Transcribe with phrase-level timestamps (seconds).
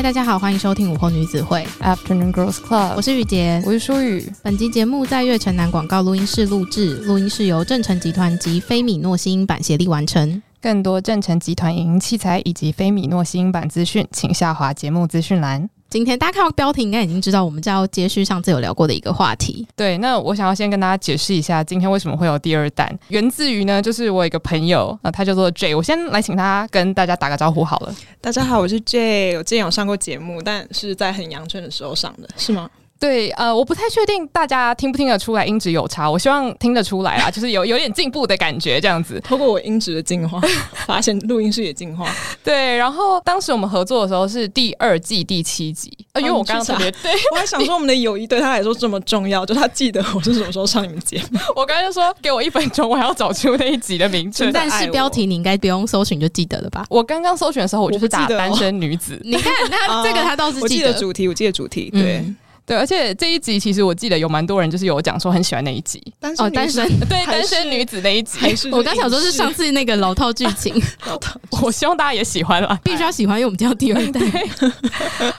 [0.00, 4.32] 嗨，大家好，欢迎收听午后女子会 Afternoon Girls Club，我是雨洁，我是舒雨。
[4.42, 10.42] 本集节目在月城南广告录音室录制，录音室由正成集团及菲米诺新音版协力完成。
[10.58, 15.68] 更多正成集团影音器材以及菲米诺新音版资讯，请下滑节目资讯栏。
[15.90, 19.66] 今天大家看到标题，应该已经知道我们就要接续上次有聊过的一个话题。
[19.74, 27.94] 对，那我想要先跟大家解释一下，今天为什么会有第二弹，源自于呢，就是我有一个朋友，啊，他叫做 J，我先来请他跟大家打个招呼好了。
[28.20, 32.70] 大家好，我是 J，我之前有上过节目，但是在很阳春的时候上的，是吗？
[33.00, 39.18] 对，呃，我不太确定大家听不听得出来音质有差，我希望听得出来啊， 就是有有点进步的感觉这样子。
[39.24, 40.38] 透过我音质的进化，
[40.86, 42.06] 发现录音室也进化。
[42.44, 51.38] 对，然后当时我们合作的时候是第二季第七集，呃，因为我刚刚特别对，我还想说我们的友谊对他来说这么重要，就他记得我是什么时候上你们节目。
[51.56, 54.52] 我刚刚就说给我一分钟，我还要找出那一集的名称。
[54.52, 56.84] 但是标题你应该不用搜寻就记得了吧？
[56.90, 59.18] 我刚刚搜寻的时候，我就是打单身女子。
[59.24, 62.18] 你看，那这个他倒是记得我记得主题，我记得主题，对。
[62.18, 62.36] 嗯
[62.70, 66.00] 对，而且这一集其实我记得有蛮多人就是有讲说很喜欢那一集。
[66.38, 66.86] 哦，单身。
[67.08, 68.38] 对单身女子那一集，
[68.70, 74.20] 我刚想说是上次那个老套剧情， 老套，我希望大家也喜欢啦，必须要喜欢，因为我们叫第二代。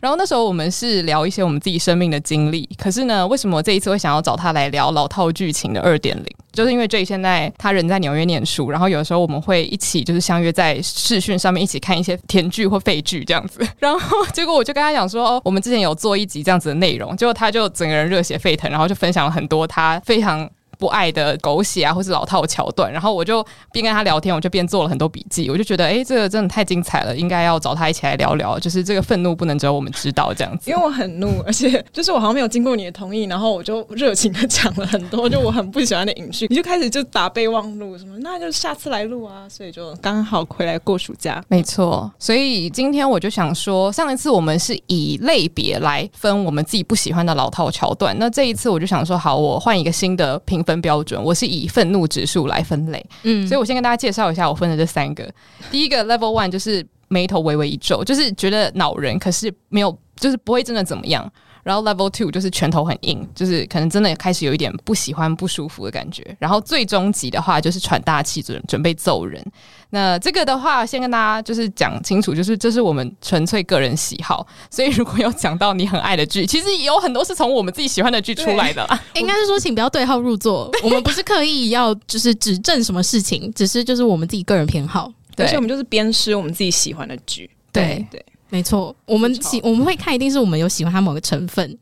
[0.02, 6.26] 然后那时候我们是聊一些我们自己生命的经历，可是呢，为什么我这一次会想要找他来聊老套剧情的二点零？
[6.52, 20.49] 就是因为 J 现在他人在纽约念书，然后有的时候我们会一起就是相约在视讯上面一起看一些甜剧或废剧这样子， 然后结果我就跟他讲说，哦，我们之前有做一集这样子的内容，结果他就整个人热血沸腾，然后就分享了很多他非常。
[20.82, 25.48] 不爱的狗血啊，或是老套桥段，然后我就边跟他聊天，我就边做了很多笔记。
[25.48, 28.58] 我就觉得，哎、欸，这个真的太精彩了，应该要找他一起来聊聊。
[28.58, 30.72] 就是这个愤怒不能只有我们知道这样子。
[30.72, 39.48] 因为我很怒， 而且就是我好像没有经过你的同意，然后我就热情的讲了很多，就我很不喜欢的影讯，你就开始就打备忘录什么，那就下次来录啊。
[39.48, 42.12] 所以就刚好回来过暑假，没错。
[42.18, 51.52] 所以今天我就想说，上一次我们是以类别来分我们自己不喜欢的老套桥段，那这一次我就想说，好，我换一个新的评分标准，我是。
[51.52, 55.30] 以愤怒指数来分类，嗯，所以我先跟大家介绍一下我分的这三个。
[55.70, 61.30] 第一个 level one 就是眉头微微一皱，就是觉得恼人，可是没有，就是不会真的怎么样。
[61.63, 66.35] 然后 level two 就是拳头很硬，就是可能真的开始有一点不喜欢、不舒服的感觉。
[66.39, 69.44] 然后最终级的话就是喘大气准准备揍人。
[69.91, 74.45] 那这个的话，先跟大家就是讲清楚，就是这是我们纯粹个人喜好。
[74.69, 79.03] 所以如果有讲到你很爱的剧， 其实有很多是从我们自己喜欢的剧出来的啦。
[79.16, 80.72] 应该是说，请不要对号入座。
[80.83, 85.11] 我们不是刻意要就是指正什么事情，只是就是我们自己个人偏好。
[85.35, 87.49] 对，而且我们就是鞭尸我们自己喜欢的剧。
[87.73, 88.25] 对对。
[88.51, 91.79] 没错，我们喜我们会看，一定是我们有喜欢它某个成分，对，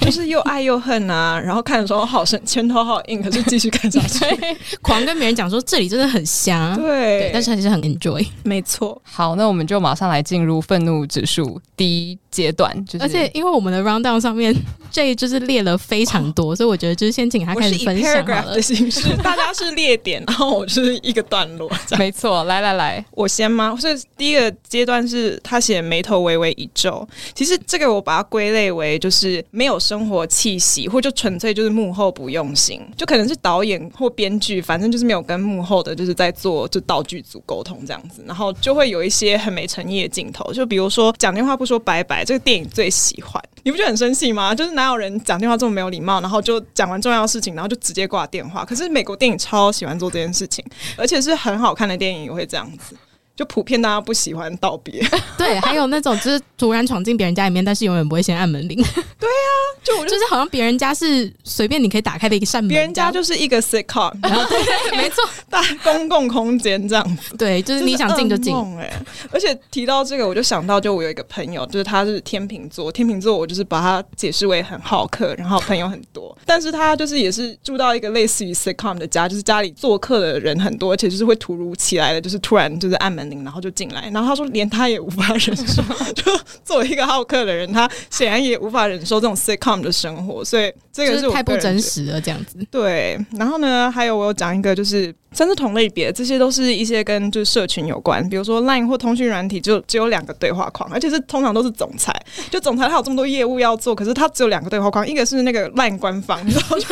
[0.00, 1.40] 就是又爱又恨啊。
[1.40, 4.24] 然后看的时候好生，拳头好硬，可是继续看下去，
[4.82, 8.24] 狂跟别人讲说这里真的很香，对，对，但是还是很 enjoy。
[8.42, 14.54] 没错，好，那我们就马上来进入愤怒指数第一阶段，就是而且因为我们的 round down 上面
[14.90, 18.54] 这就是列了非常多，哦，所以我觉得就是先请他开始分享好了。
[18.54, 21.70] 的形式，大家是列点，然后我是一个段落。
[21.98, 23.76] 没错，来来来，我先吗？
[23.78, 27.06] 所以第一个阶段是他写眉头微微一皱。
[27.34, 42.24] 其实这个我把它归类为就是没有生活气息，或就纯粹就是幕后不用心，就可能是导演或编剧，反正就是没有跟幕后的就是在做就道具组沟通这样子，然后就会有一些很没诚意的镜头，就比如说讲电话不说拜拜。
[42.24, 44.52] 这个电影最喜欢，你不觉得很生气吗？
[44.52, 48.64] 就是哪有人讲电话这么没有礼貌，然后就讲完重要的事情，然后就直接挂电话。
[48.64, 50.64] 可是美国电影超喜欢做这件事情，
[50.96, 52.96] 而且是很好看的电影也会这样子。
[53.36, 55.02] 就普遍大家不喜欢道别，
[55.36, 58.76] 对，还有那种就是突然闯进别人家里面，但是永远不会先按门铃。
[58.76, 59.50] 对啊，
[59.82, 67.36] 就我就，就是好像别人家是随便你可以打开的一个扇门，别人家就是一个 sitcom，然后对，没错，大公共空间这样子。
[67.36, 68.54] 对，就是你想进就进。
[68.78, 84.08] 哎、欸，而且提到这个，我就想到，就我有一个朋友，就是他是天秤座，天秤座我就是把他解释为很好客，然后朋友很多，但是他就是也是住到一个类似于 sitcom 的家，就是家里做客的人很多，而且就是会突如其来的，就是突然就是按门然后就进来。
[84.10, 85.82] 然后他说，连他也无法忍受，
[86.14, 86.24] 就
[86.64, 92.56] 作为一个好客的人，他显然也无法忍受这种 sitcom 的生活，所以这个是、是、太不真实了，这样子。
[92.70, 95.14] 对，然后呢，还有我有讲一个，就是。
[95.34, 102.14] 甚至同类别，这些都是一些跟就是社群有关，比如说 Line 或通讯软体，就只有两个对话框，而且是通常都是总裁，
[102.52, 106.86] 就总裁他有这么多业务要做，可是他只有两个对话框，一个是那个 Line 官方， 然后就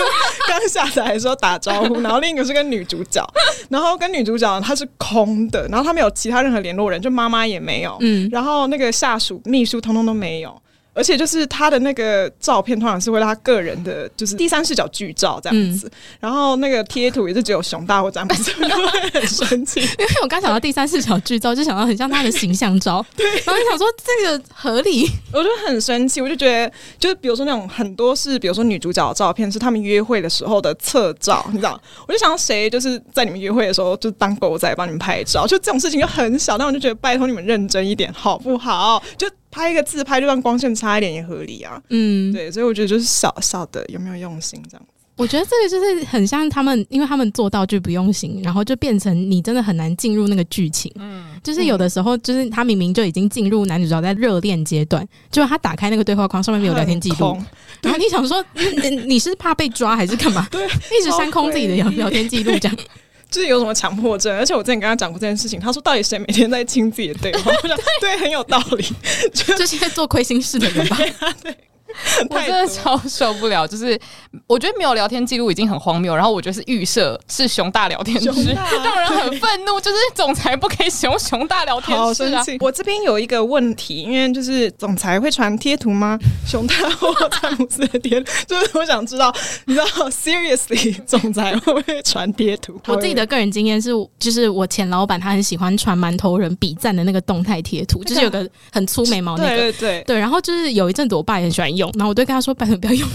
[0.48, 3.24] 刚下载的时候打招呼，然后另一个是跟女主角，
[3.68, 10.60] 然后跟女主角她是空的，然后他没有其他任何联络人，就妈妈也没有，嗯，然后那个下属秘书通通都没有。
[10.94, 15.86] 而且就是他的那个照片，通常是为了他个人的，就是第三视角剧照这样子。
[15.86, 15.90] 嗯、
[16.20, 19.80] 然后那个贴图也是只有熊大或詹姆斯，就会很生气。
[19.98, 23.04] 因为我刚想到第三视角剧照，就想到很像他的形象照。
[23.16, 26.20] 对，然后就想说这个合理，我就很生气。
[26.20, 31.80] 我就觉得，就是比如说那种很多是，比如说女主角的照片是他们约会的时候的侧照，你知道？
[32.06, 39.02] 我就想到谁就是在你们约会的时候就当狗仔帮你们拍照，就这种事情就很小，但我就觉得拜托你们认真一点好不好？
[39.16, 39.26] 就。
[39.52, 41.80] 拍一个自拍，就算光线差一点也合理啊。
[41.90, 44.92] 嗯，对，所以我觉得就是小小的有没有用心这样子。
[45.14, 50.90] 我觉得这个就是很像他们，因为他们做道具不用心，然后就变成你真的很难进入那个剧情。
[50.96, 57.36] 嗯，就是有的时候，就是他明明就已经进入男主角在热恋阶段，就他打开那个对话框上面没有聊天记录，
[57.82, 60.48] 然后你想说你你是怕被抓还是干嘛？
[60.50, 62.76] 对，一直删空自己的聊聊天记录这样。
[63.32, 67.50] 就是有什么强迫症，而且我之前跟他讲过这件事情，他说到底谁每天在听自己的对话？
[67.62, 68.84] 我想 对，很有道理，
[69.34, 70.96] 就是在做亏心事的人吧。
[71.42, 71.56] 对。
[72.30, 73.98] 我真的超受不了，就是
[74.46, 79.72] 我觉得没有聊天记录已经很荒谬，然后我觉得是预设是熊大聊天室，大让人很愤怒。
[79.82, 82.44] 就是总裁不可以使用熊大聊天室啊！
[82.60, 86.16] 我这边有一个问题，因为就是总裁会传贴图吗？
[86.46, 89.34] 熊大或詹姆斯的贴，就是我想知道，
[89.66, 92.80] 你知道，seriously，总裁会不会传贴图？
[92.86, 101.81] 我自己的个人经验是，就是我前老板他很喜欢传馒头人比赞的那个动态贴图，就是有个很粗眉毛那个，对对对，对，然后就是有一阵子我爸也很喜欢用。
[101.94, 103.08] 然后我就跟他说：“拜托不要用。”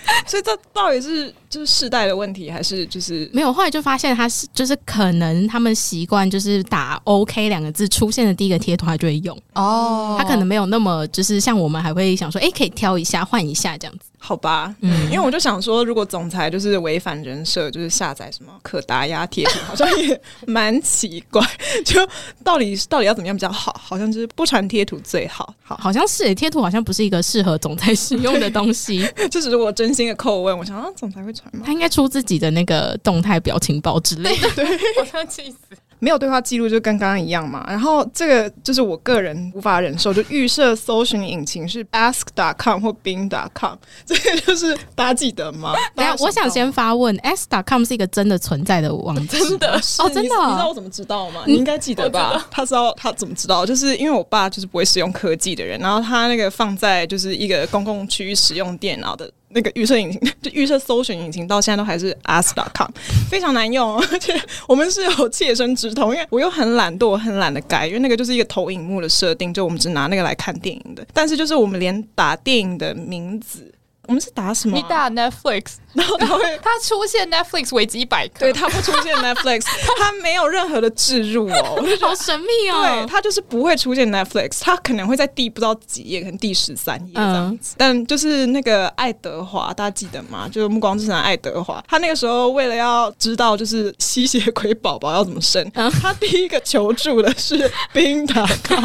[0.26, 3.52] 所以这到底是就是世代的问题，还是就是没有？
[3.52, 10.16] 后来就发现他是就是可能他们习惯就是打 OK 两个字出现的第一个贴图，他就会用哦。
[10.18, 14.07] 他可能没有那么就是像我们还会想说，哎，可以挑一下换一下这样子。
[14.20, 21.40] 好吧，嗯，因为我就想说，如果总裁就是违反人设，就是下载什么可达鸭贴图，好像也蛮奇怪。
[21.84, 22.06] 就
[22.42, 23.74] 到底到底要怎么样比较好？
[23.82, 25.54] 好像就是不传贴图最好。
[25.62, 29.08] 好，好像是贴图好像不是一个适合总裁使用的东西。
[29.30, 31.62] 这只是我真心的叩问，我想啊，总裁会传吗？
[31.64, 34.50] 他应该出自己的那个动态表情包之类的。
[34.50, 34.64] 对，
[35.00, 35.56] 我要气死。
[36.00, 43.74] 没有对话记录就跟刚刚一样嘛，然后这个就是我个人无法忍受，就预设搜寻引擎是 ask.com 或 bing.com，
[44.06, 45.74] 这个就是大家记得吗？
[45.94, 51.42] 等下，我想先发问，ask.com 是一个真的存在的网站， 真的哦，真的，你知道我怎么知道吗？
[51.46, 52.46] 你应该记得吧？
[52.50, 53.66] 他知道他怎么知道？
[53.66, 59.30] 就是因为我爸就是不会使用科技的人，然后他那个放在就是一个公共区域使用电脑的。
[59.50, 62.90] 那个预设引擎，就预设搜寻引擎，到现在都还是 ask.com，
[63.30, 73.72] 非常难用， 而且我们是有切身之痛，因为我又很懒惰，很懒得改，因为那个就是一个投影幕的设定，就我们只拿那个来看电影的，但是就是我们连打电影的名字。
[74.08, 74.80] 我们是打什么、啊？
[74.80, 79.66] 你打 Netflix，然后他会他出现 Netflix 维基百科，对，他不出现 Netflix，
[79.98, 82.80] 他没有任何的置入哦，我 就好神秘哦。
[82.80, 87.74] 对，他就是不会出现 Netflix，他可能会在第不知道几页，可能第十三页这样子。
[87.74, 90.48] 嗯、但就是那个爱德华，大家记得吗？
[90.50, 98.84] 就是《暮光之城》爱德华，他那个时候为了要知道就是吸血鬼宝宝要怎么生，嗯、他第一个求助的是 Bing.com，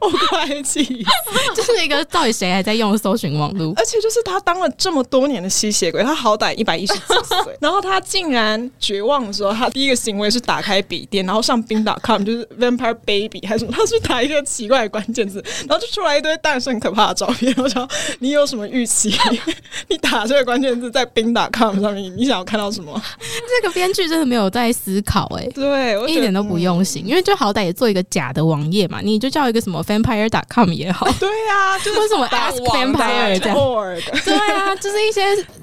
[0.00, 1.04] 我快气死，
[1.52, 3.72] 这是一个到底谁还在用搜寻网络？
[3.76, 4.35] 而且就是他。
[4.36, 7.00] 他当了这么多年的吸血鬼，他好歹一百一十几
[7.42, 17.54] 岁， 然后他竟然绝望的时候，他第一个行为是打开笔电，然后上 Bing.com，就是 Vampire Baby 还是什么，他是打一个奇怪的关键字，然后就出来一堆诞生可怕的照片。
[17.56, 17.88] 我想
[18.18, 19.14] 你有什么预期？
[19.88, 23.00] 你打这个关键字在 Bing.com 上面，你想要看到什么？
[23.18, 33.56] 这个编剧真的没有在思考哎、欸，对，我一点都不用心，嗯、因为就好歹也做一个假的网页嘛，你就叫一个什么 Vampire.com 也好，对呀、啊，就是为什么 Ask Vampire 这样？
[34.26, 35.20] 对啊，就是一些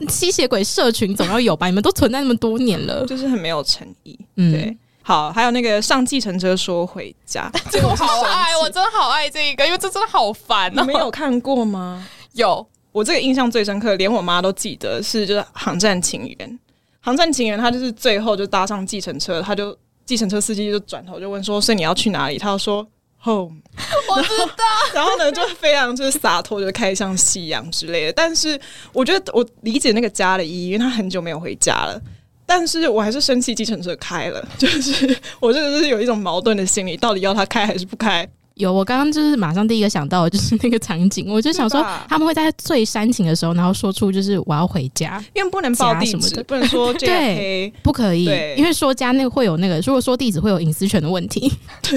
[0.07, 1.67] 吸血鬼社群总要有吧？
[1.67, 4.17] 你们都存在那么多年了，就是很没有诚意。
[4.37, 4.77] 嗯，对。
[5.05, 10.73] 好，还有那个上计程车说回家， 这个我好爱，我真的好爱这个，因为这真的好烦。
[10.73, 12.07] 你没有看过吗？
[12.31, 16.49] 有，我这个印象最深刻，连我妈都记得，是就是《航站情缘》。
[17.01, 22.87] 《航站情缘》他就是最后就搭上计程车，他就计程车司机就转头就问说：“所以你要去哪里？”他就说。
[23.23, 23.57] Home，
[24.09, 24.63] 我知道。
[24.93, 28.13] 然后呢，就非常就是洒脱，就开向夕阳之类的。
[28.13, 28.59] 但是
[28.91, 31.99] 我觉得我理解那个家的意义，因为他很久没有回家了。
[32.45, 38.27] 但是我还是生气，计程车开了，就是我真的是有一种矛盾的心理，到底要他开还是不开？
[38.55, 51.51] 有，我刚刚就是马上第一个想到的就是 那个场景，我就想说他们会在最煽情的时候，然后说出就是我要回家，因为不能报地址什么的，不能说 对，不可以，因为说家那个会有那个，如果说地址会有隐私权的问题，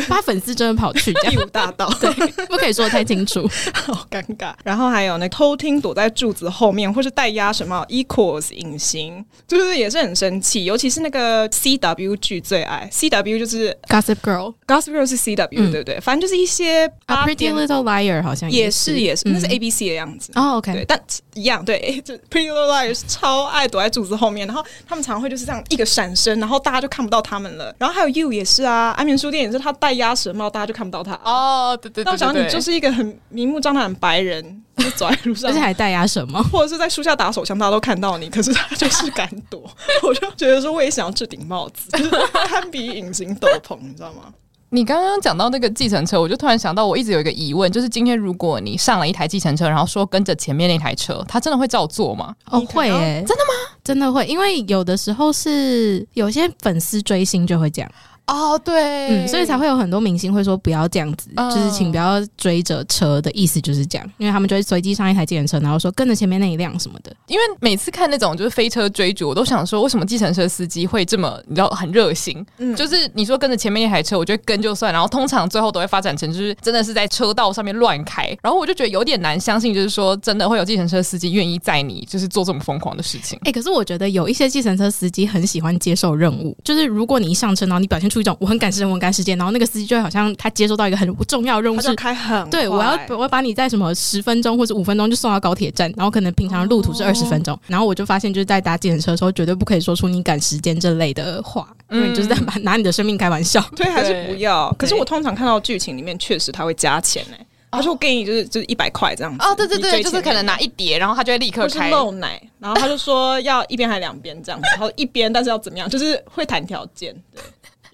[0.08, 2.10] 怕粉丝真的跑去第五大道， 对，
[2.46, 4.54] 不可以说太清楚，好尴尬。
[4.64, 16.00] 然后还有那偷听躲在柱子后面，或是戴鸭舌帽 equals 隐形，就是也是很生气，尤其是那个 CW 剧最爱 CW 就是 Gossip Girl，Gossip Girl 是 CW、嗯、对不对？
[16.00, 16.45] 反正就是一。
[16.46, 20.30] 一些 A Pretty Little Liar 好像也是也是，那是嗯 A B C 的样子。
[20.36, 21.02] 哦，OK，对，但
[21.34, 27.74] 一样对，就 Pretty Little Liars 超爱躲在柱子后面，然后他们常常会就是这样一个闪身，然后大家就看不到他们了。
[27.78, 31.18] 然后还有 You 也是啊，安眠书店也是，他戴鸭舌帽，大家就看不到他。
[31.24, 36.40] 哦，对对对那我想你就是一个很明目张胆的白人，就走在路上而且，还戴鸭舌帽。
[36.44, 39.68] 或者是在树下打手枪，大家都看到你，可是他就是敢躲。
[40.04, 42.10] 我就觉得说，我也想要这顶帽子，就是
[42.46, 44.32] 堪比隐形斗篷，你知道吗？
[44.70, 52.34] 你刚刚讲到那个计程车，我就突然想到，我一直有一个疑问，就是今天如果你上了一台计程车，然后说跟着前面那台车，他真的会照做吗？
[52.50, 53.76] 哦，会诶、真的吗？
[53.84, 57.90] 真的会，因为有的时候是有些粉丝追星就会这样，
[58.26, 67.14] 哦，对嗯，所以才会有很多明星会说不要这样子，嗯就是请不要追着车的意思就是这样，因为他们就会随机上一台计程车，然后说跟着前面那一辆什么的。
[67.28, 72.44] 因为每次看那种就是飞车追逐，我都想说，为什么计程车司机会这么你知道很热心？
[72.58, 83.38] 嗯就是你说跟着前面一台车，我觉得跟就算，然后通常最后都会发展成就是真的是在车道上面乱开，然后我就觉得有点难相信，就是说真的会有计程车司机愿意载你，就是做这么疯狂的事情。
[83.44, 91.96] 哎、可是我觉得有一些计程车司机很喜欢接受任务，就是如果你一上车，然后你表现出一种我很赶时间，我很赶时间，然后那个司机就会好像他接收到一个很重要的任务是他就。
[91.96, 103.64] 开很对，我要我要把你在什么十分钟或者五分钟就送到高铁站，然后可能平常路途是二十分钟，然后我就发现就是在搭计程车的时候，绝对不可以说出你赶时间这类的话，因为你就是在把拿你的生命开玩笑。
[103.74, 104.72] 对，还是不要。
[104.78, 107.36] 可是我通常看到剧情里面，确实他会加钱呢、
[107.70, 109.44] 他说我给你就是就是一百块这样子。
[109.44, 111.90] 哦，对对对，就是可能拿一叠，然后他就会立刻开。
[111.90, 117.14] 漏奶，然后他就说要一边还两边这样子，然后一边但是要怎么样，就是会谈条件。
[117.34, 117.42] 对，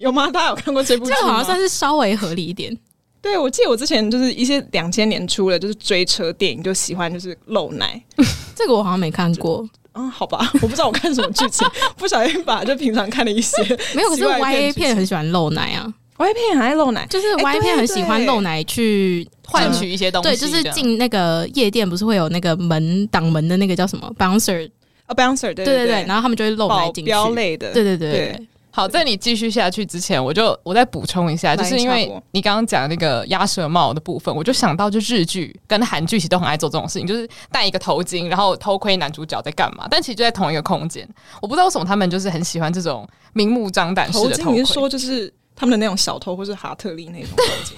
[0.03, 0.29] 有吗？
[0.29, 1.17] 大家有看过这部剧吗？
[1.19, 2.77] 这个好像算是稍微合理一点。
[3.21, 8.01] 对，我记得我之前就是一些两千年出的，就是追车电影，就喜欢就是漏奶。
[8.53, 13.63] 这个我好像没看过，嗯，好吧，我不知道我看什么剧情， 不小心把就平常看的一些
[13.95, 14.09] 没有。
[14.09, 24.69] 可是 Y A 片很喜欢露奶啊，Y 片很爱漏奶，就是 Y 片很喜欢对露奶去换取一些东西，对，就是进那个夜店，不是会有那个门挡门的那个叫什么 bouncer？
[25.05, 27.09] 啊，bouncer，对对对然后他们就会露奶保进去。
[27.09, 41.07] 镖类的，对对对对对，好，在你继续下去之前，我就我再补充一下，就是因为你刚刚讲那个鸭舌帽的部分，我就想到就日剧跟韩剧其实都很爱做这种事情，就是戴一个头巾，然后偷窥男主角在干嘛，但其实就在同一个空间。
[41.39, 44.59] 我不知道为什么他们就是很喜欢这种明目张胆式头巾，的偷窥。
[44.59, 47.73] 你是说就是他们的那种小偷，或是哈特利那种头巾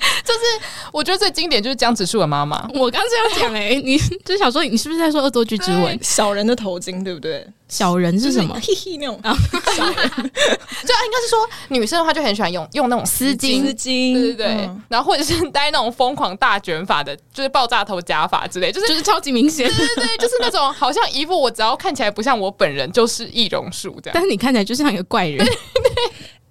[0.00, 0.06] 吗？
[0.92, 5.98] 我觉得最经典就是江直树的妈妈，我刚这样讲哎，你就是想说你是不是在说恶作剧之吻？
[6.02, 7.46] 小人的头巾，对不对？
[7.68, 8.54] 小人是什么？
[8.60, 13.62] 嘿嘿，那种 小人 就应该是说女生的话就很喜欢用用那种丝巾。
[13.62, 19.68] 丝巾，对对对，嗯然后或者是戴那种疯狂大卷发的，就是爆炸头假发之类，就是就是超级明显。
[19.68, 24.12] 对对对，就是那种好像一副我只要看起来不像我本人就是易容术这样。
[24.14, 25.46] 但是你看起来就像一个怪人。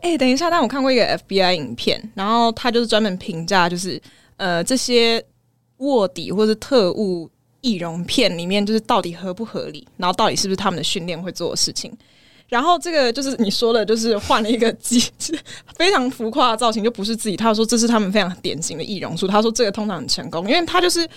[0.01, 4.01] 哎、等一下，但我看过一个 FBI 影片，然后他就是专门评价，就是
[4.37, 5.23] 呃这些
[5.77, 7.29] 卧底或是特务
[7.61, 11.91] 易容片里面，就是到底合不合理，然后到底是不是他们的训练会做的事情。
[12.47, 15.37] 然后这个就是你说的，就是换了一个机制，
[15.75, 17.37] 非常浮夸的造型，就不是自己。
[17.37, 19.27] 他说这是他们非常典型的易容术。
[19.27, 21.07] 他说这个通常很成功，因为他就是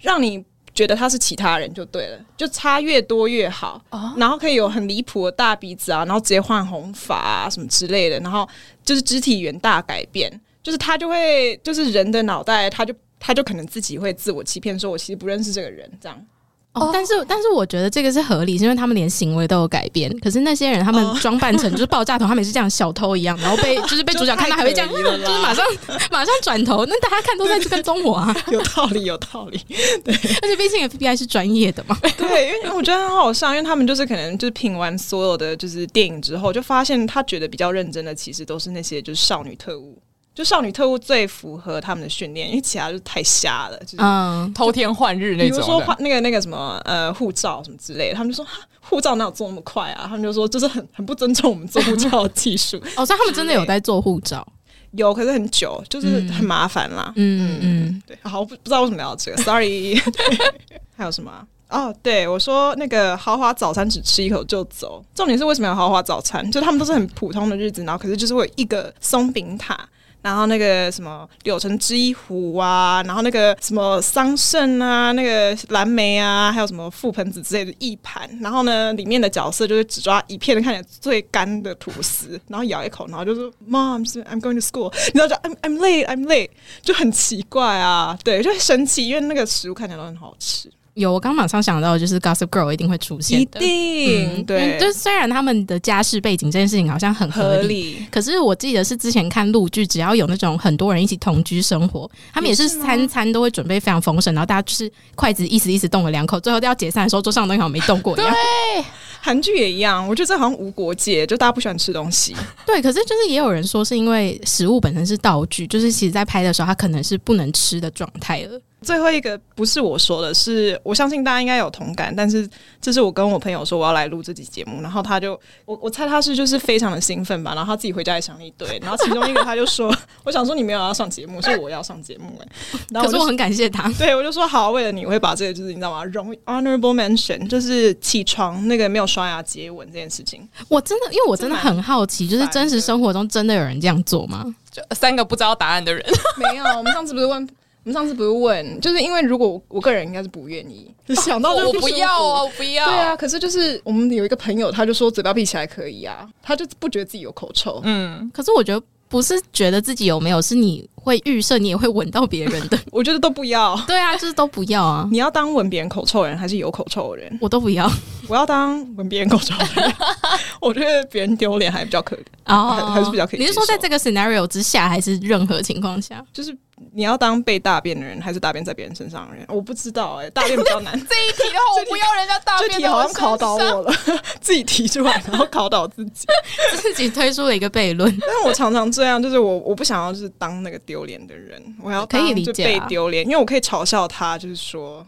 [0.00, 0.44] 让你。
[0.74, 3.82] 觉得他是其他人就对了，就差越多越好，
[4.16, 8.48] 然后可以有很离谱的大鼻子啊，然后直接换红发啊什么之类的，然后
[8.82, 16.26] 就是肢体语言大改变，就是他就会就是人的脑袋，他就他就可能自己会自我欺骗，说我其实不认识这个人这样。
[16.74, 20.10] 哦，但是但是我觉得这个是合理，是因为他们连行为都有改变。
[20.20, 25.64] 可是那些人他们装扮成就是爆炸头，他们也是这样小偷一样，然后被 就是被主角看到还会这样， 就是马上
[26.10, 26.86] 马上转头。
[26.86, 28.34] 那大家看都在跟踪我啊！
[28.50, 29.60] 有道理，有道理。
[30.02, 31.94] 对而且毕竟 FBI 是专业的嘛。
[32.16, 40.00] 对，因为我觉得很好笑，因为他们就是可能就是品完所有的就是电影之后，就发现他觉得比较认真的，其实都是那些就是少女特务。
[40.34, 43.78] 就少女特务最符合他们的训练，因为其他就太瞎了。
[43.80, 45.56] 就是、嗯，偷天换日那种。
[45.58, 48.46] 比如说换那个那个什么呃护照什么之类的，他们就说
[48.80, 50.06] 护照哪有做那么快啊？
[50.08, 52.76] 他们就说就是很很不尊重我们做护照的技术。
[52.96, 54.46] 哦，所以他们真的有在做护照。
[54.92, 57.12] 有，可是很久，就是很麻烦啦。
[57.16, 59.98] 嗯嗯，对，好，我不不知道为什么聊这个，sorry。
[60.96, 61.46] 还有什么啊？
[61.70, 66.50] 哦，对我说那个豪华早餐只吃一口就走，重点是为什么要豪华早餐？
[66.52, 69.88] 就他们都是很普通的日子，然后可是就是会有一个松饼塔，
[70.22, 86.50] 然后那个什么柳橙汁一壶啊，然后那个什么桑葚啊，那个蓝莓啊，还有什么覆盆子之类的一盘，然后呢，里面的角色就是只抓一片看起来最干的吐司，然后咬一口，然后就说 Mom, I'm going to school，你知道就 I'm I'm late, I'm late，
[86.82, 90.70] 就很奇怪啊，对，就很神奇，因为那个食物看起来都很好吃。
[90.94, 94.78] 有，我刚马上想到就是 Gossip Girl 一定会出现一定、嗯、对。
[94.78, 108.30] 就虽然他们的家世背景这件事情好像很合理，合理可是我记得是之前看陆剧，只要有那种很多人一起同居生活，他们也是餐餐都会准备非常丰盛，然后大家就是筷子意思意思动了两口，最后都要解散的时候，桌上的东西好像没动过一样。
[108.30, 108.84] 对，
[109.22, 112.36] 韩剧也一样，我觉得这好像无国界，就大家不喜欢吃东西。
[112.66, 118.60] 对，可是就是也有人说是因为食物本身是道具，就是其实在拍的时候，它可能是不能吃的状态了。
[118.82, 122.48] 最后一个不是我说的是，是我相信大家应该有同感，但是
[122.80, 136.04] 这是我跟我朋友说我要来录这期节目，然后他就我我猜他是就是非常的兴奋吧，然后他自己回家也想了一堆，然后其中一个他就说， 我想说你没有要上节目，是我要上节目哎、欸，然后可是我很感谢他，对我就说好，为了你我会把这个就是你知道吗？
[136.04, 144.54] 荣 honorable mention 就是起床那个没有刷牙接吻这件事情，我真的因为我真的很好奇，就是真实生活中真的有人这样做吗？
[144.70, 146.04] 就三个不知道答案的人，
[146.36, 147.46] 没有，我们上次不是问。
[147.84, 152.86] 我们上次不是问，就是因为如果我个人应该是不愿意， 就想到就我不要啊，我不要。
[152.86, 157.80] 对啊，可是就是我们有一个朋友，他就说嘴巴闭起来可以啊，他就不觉得自己有口臭。
[157.84, 162.78] 嗯，可是我觉得不是觉得自己有没有，是你会预设你也会闻到别人的。
[162.92, 163.76] 我觉得都不要。
[163.86, 165.08] 对啊，就是都不要啊。
[165.10, 167.38] 你要当闻别人口臭的人，还是有口臭的人？
[167.40, 167.90] 我都不要。
[168.32, 169.94] 我要当闻别人口臭的人。
[170.58, 173.40] 我觉得别人丢脸还比较可怜哦，还还是比较可以。
[173.40, 176.24] 你是说在这个 scenario 之下，还是任何情况下？
[176.32, 176.56] 就是。
[176.92, 179.46] 你要当被大便的人，还是大便在别人身上的人？
[179.48, 180.92] 我不知道哎、欸，大便比较难。
[181.08, 182.70] 这一题的话，我不要人家大便。
[182.72, 183.94] 这题好像考倒我了，
[184.40, 186.26] 自己提出来，然后考倒自己，
[186.82, 188.10] 自己推出了一个悖论。
[188.20, 195.06] 但是我常常这样，就是我我不想要就是当那个丢脸的人，我要可以理解被丢脸，因为我可以嘲笑他，就是说，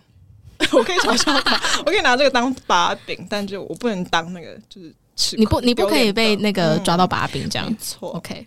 [0.73, 5.37] 我可以嘲笑他， 我可以拿这个当把柄，但就我不能当那个就是吃。
[5.37, 7.69] 你不你不可以被那个抓到把柄这样。
[7.69, 8.47] 没错，OK，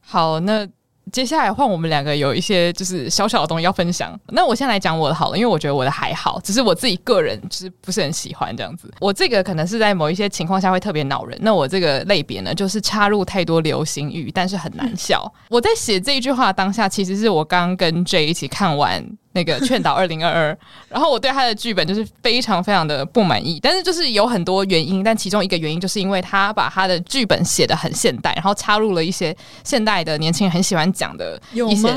[0.00, 0.66] 好，那。
[1.12, 4.18] 接下来换我们两个有一些就是小小的东西要分享。
[4.28, 8.90] 那我先来讲我的好了，因为我觉得我的还好，只是我自己个人就是不是很喜欢这样子。
[9.00, 11.38] 我这个可能是在某一些情况下会特别恼人。
[11.42, 15.30] 那我这个类别呢，就是插入太多流行语，但是很难笑。
[15.50, 19.06] 我在写这一句话当下，其实是我刚跟 J 一起看完。
[19.34, 31.88] 那个劝导二零二二， 然后我对他的剧本就是非常非常的不满意，但是就是有很多原因，但其中一个原因就是因为他把他的剧本写的很现代，然后插入了一些现代的年轻人很喜欢讲的一些，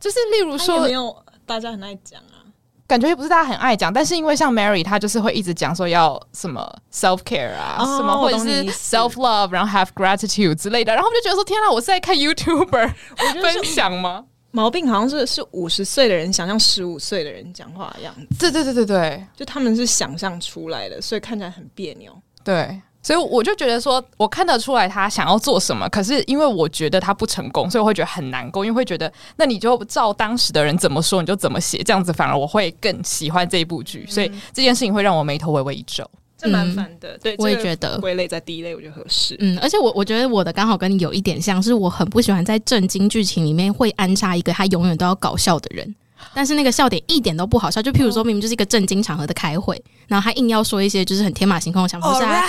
[0.00, 1.14] 就是例如说没有
[1.46, 2.40] 大家很爱讲啊，
[2.86, 12.92] 感觉也不是大家很爱讲，但是因为像 Mary 她就是会一直讲说要什么 self care 啊，哦、什么或者是 self love，然后 have gratitude 之类的，然后我就觉得说天啊，我是在看 YouTuber
[13.40, 14.24] 分享吗？
[14.52, 22.14] 毛病好像是是五十岁的人想象十五岁的人讲话的样子，对对对对对，就他们是想象出来的，所以看起来很别扭。
[22.44, 36.08] 对，所以我就觉得说，我看得出来他想要做什么，可是因为我觉得他不成功，所以我会觉得很难过，因为会觉得那你就照当时的人怎么说你就怎么写，这样子反而我会更喜欢这一部剧，所以这件事情会让我眉头微微一皱。
[36.42, 39.36] 这蛮烦的，对，我也觉得归类在第一类，我觉得合适。
[39.38, 45.94] 嗯，而且我我觉得我的刚好跟你有一点像，是我很不喜欢在正经剧情里面会安插一个他永远都要搞笑的人。
[46.32, 52.40] 但是那个笑点一点都不好笑，就譬如说明明就是一个正经场合的开会，然后他硬要说一些就是很天马行空的想法，是啊，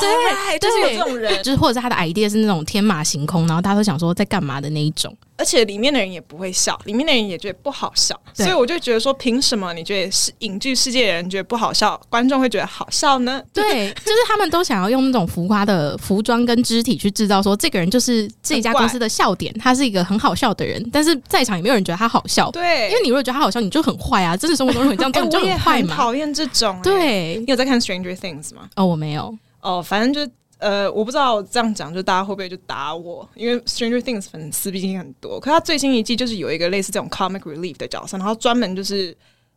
[0.00, 13.40] 对，就是有这种人，就是或者是他的 idea 是那种天马行空，然后大家都想说在干嘛的那一种，而且里面的人也不会笑，里面的人也觉得不好笑，所以我就觉得说，凭什么你觉得是影剧世界的人觉得不好笑，观众会觉得好笑呢？
[13.52, 24.36] 对，就是他们都想要用那种浮夸的服装跟肢体去制造说这个人就是这家公司的笑点，他是一个很好笑的人，但是在场也没有人觉得他好笑，对，因为你如果觉得他好笑，你就很坏啊！
[24.36, 25.94] 真的生活中如果你这样做，你就很坏嘛。
[25.94, 26.82] 讨厌、欸、这种、欸。
[26.82, 28.68] 对，你有在看《Stranger Things》吗？
[28.74, 29.32] 哦，我没有。
[29.60, 33.28] 哦，反正就呃，我不知道这样讲，就大家会不会就打我？
[33.34, 35.38] 因为《Stranger Things》粉丝毕竟很多。
[35.38, 39.16] 可他最新一季就是有一个类似这种 comic relief 的角色，然后专门就是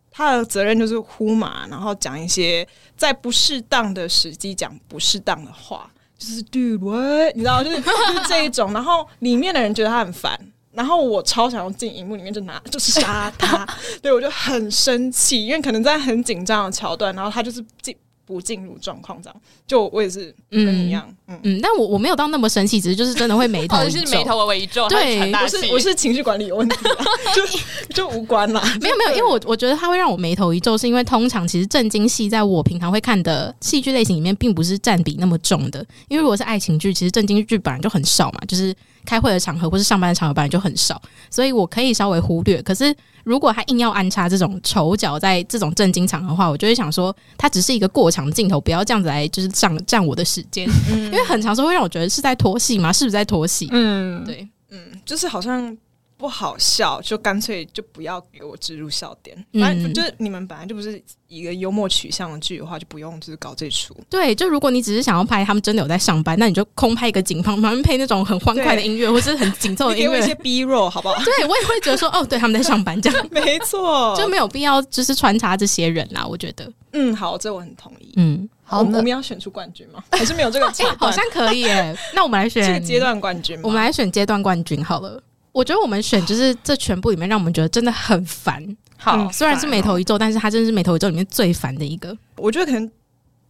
[0.09, 8.71] 他的责任就是呼嘛，然后讲一些在不适当的时机讲不适当的话，就是 dude what，你知道，就是 就是这一种。
[8.73, 10.39] 然后里面的人觉得他很烦。
[10.73, 13.67] 然后我超想要进荧幕里面就拿就是杀他，
[14.01, 17.93] 对，我就很生气，因为可能在很紧张的桥段，然后他就是进
[18.25, 21.39] 不进入状况这样，就我也是跟你一样，嗯。
[21.43, 26.75] 嗯，但我我没有到那么生气，只是就是真的会眉头是眉头微微一皱，对，我是我是情绪管理有问题，
[27.35, 38.73] 就就无关啦，没有没有，因为我我觉得他会让我眉头一皱，是因为通常其实震惊戏在我平常会看的戏剧类型里面，并不是占比那么重的，因为如果是爱情剧，其实震惊剧本来就很少嘛，就是。
[39.05, 42.61] 开会的场合或是上班的场合本来就很少，所以我可以稍微忽略。
[42.61, 52.91] 可是如果他硬要安插这种丑角在这种正经场合的话，我就会想说，他只是一个过场镜头，不要这样子来就是占占我的时间，嗯、因为很长时候会让我觉得是在拖戏嘛？
[52.91, 53.67] 是不是在拖戏？
[53.71, 55.75] 嗯，对，嗯，就是好像
[56.21, 59.35] 不好笑，就干脆就不要给我植入笑点。
[59.59, 63.95] 反正就是你们本来就不是一个幽默取向的剧的话，就不用就是搞这出。
[64.07, 71.15] 对，就如果你只是想要拍他们真的有在上班，那你就空拍一个景旁旁边配那种很欢快的音乐， 或是很紧凑的音乐，给我一些 B roll 好不好？
[71.23, 76.23] 对，我也会觉得说， 哦，对，他们在上班这样，没错，就没有必要就是穿插这些人啦。
[76.23, 78.13] 我觉得，嗯，好，这我很同意。
[78.17, 80.03] 嗯，好，我们要选出冠军吗？
[80.11, 80.71] 还是没有这个？
[80.99, 81.97] 好像可以耶。
[82.13, 85.21] 那我们来选这个阶段冠军，我们来选阶段冠军好了。
[85.51, 88.65] 我觉得我们选就是这全部里面让我们觉得真的很烦。
[88.97, 92.15] 好，嗯、虽然是眉头一皱，但是它真的是眉头一皱里面最烦的一个。
[92.37, 92.89] 我觉得可能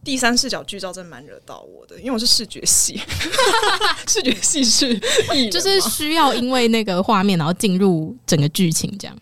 [0.02, 3.00] 第三视角剧照真的蛮惹到我的，因为我是视觉系，
[4.08, 4.98] 视觉系是
[5.50, 9.16] 就是需要因为那个画面然后进入整个剧情这样。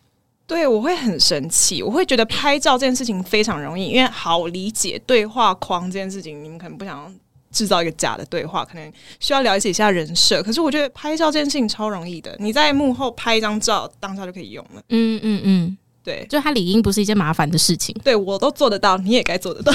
[0.47, 7.15] 对，我会很生气，我会觉得拍照这件事情非常容易，因为好理解对话框这件事情，你们可能不想。
[7.53, 10.43] 制造一个假的对话，可能需要了解一下人设。
[10.43, 14.83] 可是我觉得拍照这件事情超容易的，你在幕后拍一张照，当下就可以用了。
[14.91, 17.95] 嗯嗯嗯，对，就它理应不是一件麻烦的事情。
[18.05, 19.73] 对我都做得到，你也该做得到。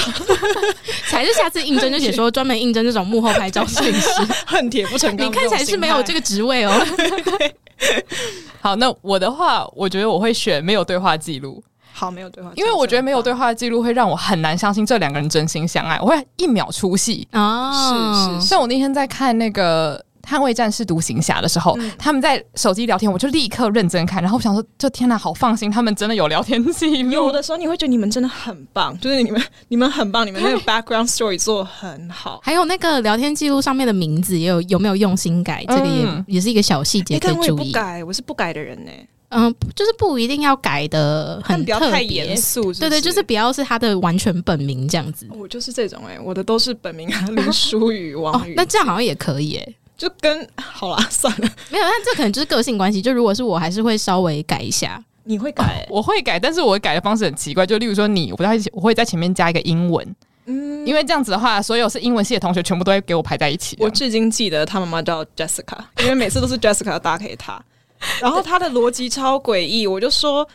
[1.09, 4.09] 才是下次应征就写说专门应征这种幕后拍照摄影师，
[4.47, 5.27] 恨铁不成钢。
[5.27, 6.71] 你看起来是没有这个职位哦。
[8.61, 11.63] 好，那我的话，我觉得我会选没有对话记录。
[11.97, 17.71] 好，没有对话，因为我觉得没有对话的记录会让我很难相信这两个人真心相爱，我会一秒出戏啊！
[17.71, 19.97] 是是，是，像我那天在看那个
[20.29, 27.11] 《捍卫战士独行侠》的时候，嗯、他们在手机聊天，我就立刻认真看，然后我想说，这天哪，好放心，他们真的有聊天记录。
[27.11, 37.39] 有的时候你会觉得你们真的很棒，就是你们你们很棒，你们那个 background story 做得很好，还有那个聊天记录上面的名字也有有没有用心改，这个也、嗯、也是一个小细节可以注意。
[37.39, 38.91] 我也不改，我是不改的人呢。
[39.29, 42.73] 嗯，就是不一定要改的很特别，不要太严肃。
[42.73, 45.27] 对对，就是不要是他的完全本名这样子。
[45.31, 48.53] 我就是这种哎、欸，我的都是本名啊， 林书宇、王宇、哦。
[48.57, 53.01] 那这样好像也可以哎、欸，就跟 好啦， 算了，没有，但这可能就是个性关系。
[53.01, 55.03] 就如果是我，还是会稍微改一下。
[55.27, 55.97] 你会改、欸哦？
[55.97, 57.65] 我会改，但是我改的方式很奇怪。
[57.65, 63.75] 就例如说你，我在我会在前面加一个英文，嗯，因为这样子的话，所有是英文系的同学全部都会给我排在一起。
[63.79, 67.59] 我至今记得他妈妈叫 Jessica，因为每次都是 Jessica 搭给他。
[68.21, 70.47] 然后他的逻辑超诡异，我就说，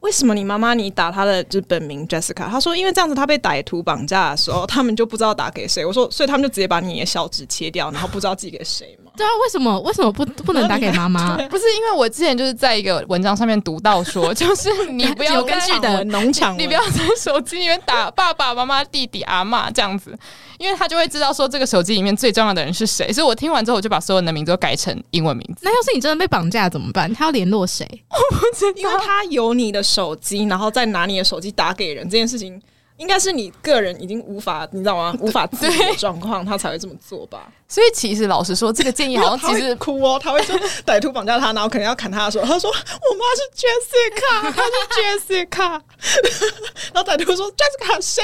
[0.00, 2.48] 为什么你妈妈你打他的就本名 Jessica？
[2.48, 5.84] 他说因为这样子他被歹徒绑架的时候，他们就不知道打给谁。
[5.84, 9.07] 我说所以他们就直接把你的小指切掉，然后不知道寄给谁吗？
[9.18, 11.36] 对啊，为什么为什么不 不能打给妈妈？
[11.48, 20.16] 不是因为我之前就是在一个文章上面读到说， 就是你不要根据的农场，你不要在手机里面打爸爸妈妈、弟弟、阿嬷这样子。
[20.58, 25.60] 因为他就会知道说这个手机里面最重要的人是谁，所以我听完之后我就把所有人的名字都改成英文名字。
[25.62, 27.12] 那要是你真的被绑架怎么办？
[27.14, 27.86] 他要联络谁？
[28.10, 32.60] 我不知道，因为他有你的手机，然后再拿你的手机打给人，这件事情
[32.98, 35.14] 应该是你个人已经无法，你知道吗？
[35.20, 37.48] 无法自理的状况，他才会这么做吧。
[37.66, 42.74] 所以其实老实说，这个建议好像其实哭哦，他会说歹徒绑架他，然后可能要砍他的时候，他说我
[43.14, 45.80] 妈是 Jessica，他是 Jessica，
[46.94, 48.22] 然后歹徒说 Jessica 谁？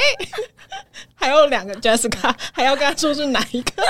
[1.15, 3.83] 还有两个 Jessica，还要跟他说是哪一个？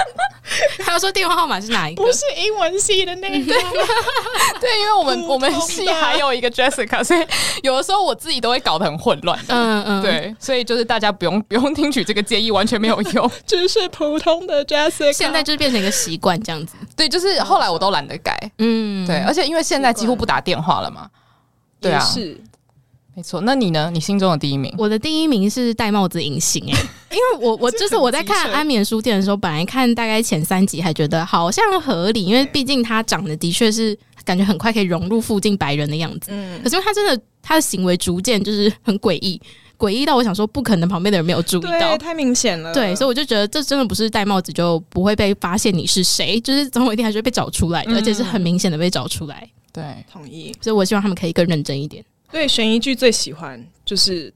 [0.84, 2.04] 还要说电话号码是哪一个？
[2.04, 3.36] 不是英文系的那个。
[4.60, 7.26] 对，因为我们我们系还有一个 Jessica，所以
[7.62, 9.38] 有的时候我自己都会搞得很混乱。
[9.48, 15.12] 嗯嗯，对，所以就是大家不用不用听取这个建议，完全没有用， 只是普通的 Jessica。
[15.12, 16.74] 现在就是变成一个习惯这样子。
[16.96, 18.38] 对，就是后来我都懒得改。
[18.58, 21.08] 嗯，对，而且因为现在几乎不打电话了嘛。
[21.80, 22.40] 对啊，是。
[23.16, 23.90] 没错，那你呢？
[23.94, 24.74] 你心中的第一名？
[24.76, 26.76] 我的第一名是戴帽子隐形哎，
[27.14, 36.30] 因为我我就是我在看安眠书店的时候，本来看大概前三集还觉得好像合理，因为毕竟他长得的确是感觉很快可以融入附近白人的样子。
[36.32, 39.40] 嗯，可是因为他真的他的行为逐渐就是很诡异，
[39.84, 42.72] 诡异到我想说不可能旁边的人没有注意到，太明显了。
[42.72, 49.46] 对，所以我就觉得这真的不是戴帽子就不会被发现你是谁，就是总有一天还是会被找出来的，嗯、而且是很明显的被找出来。
[49.72, 50.54] 对，同意。
[50.60, 52.02] 所以我希望他们可以更认真一点。
[52.30, 54.32] 对悬疑剧最喜欢就是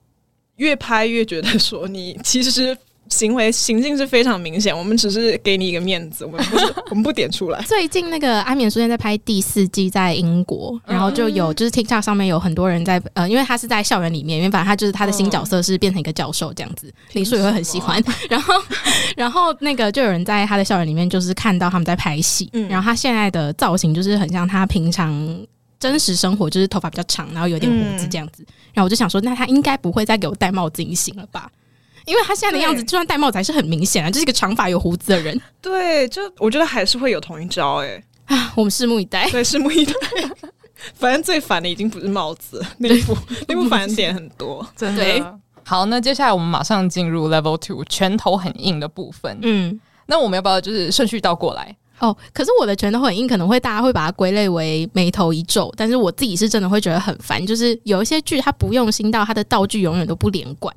[0.56, 2.76] 越拍越觉得说你其实是
[3.10, 7.60] 行为行径是非常明显，我们只是给你一个面子，我们不是 我们不点出来。
[7.62, 18.02] 最近那个安眠书店在拍第四季，在英国，然后就有就是 TikTok 上面有很多人在呃，因为他是在校园里面，因为反正他就是他的新角色是变成一个教授这样子，林书也会很喜欢。
[18.28, 18.54] 然后
[19.16, 25.46] 然后那个就有人在他的校园里面就是看到他们在拍戏，然后他现在的造型就是很像他平常。
[25.80, 28.42] 真实生活就是头发比较长，然后有点胡子这样子。
[28.42, 31.48] 嗯、然后我就想说，那他应该不会再给我戴帽子隐形了吧？
[32.08, 35.38] 因为他现在的样子，就算戴帽子还是很明显啊，就是一个长发有胡子的人。
[35.60, 37.88] 对，就我觉得还是会有同一招哎、
[38.26, 38.52] 欸、啊！
[38.56, 39.30] 我们拭目以待。
[39.30, 39.92] 对，拭目以待。
[40.94, 43.16] 反正最烦的已经不是帽子，那部
[43.46, 45.04] 那部烦点很多，真的。
[45.04, 45.22] 对
[45.64, 49.38] 好，那接下来我们马上进入 Level Two，拳头很硬的部分。
[49.42, 51.76] 嗯，那我们要不要就是顺序倒过来？
[51.98, 60.72] 哦，可是我的拳头很硬，可能会大家会把它归类为眉头一皱，但是我自己是真的会觉得很烦，就是有一些剧它不用心到它的道具永远都不连贯，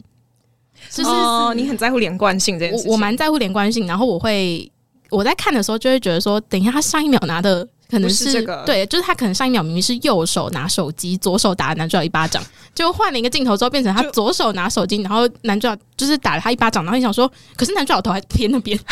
[0.89, 4.70] 就是、哦、你很在乎连贯性这件事情，我蛮在乎连贯性，然后我会
[5.10, 18.78] 我在看的时候就会觉得说，等一下他上一秒拿的可能是，是这个，对，就是他可能上一秒明明是右手拿手机，左手打男主角一巴掌，就换了一个镜头之后变成他左手拿手机，然后男主角就是打了他一巴掌，然后你想说，可是男主角头还偏那边。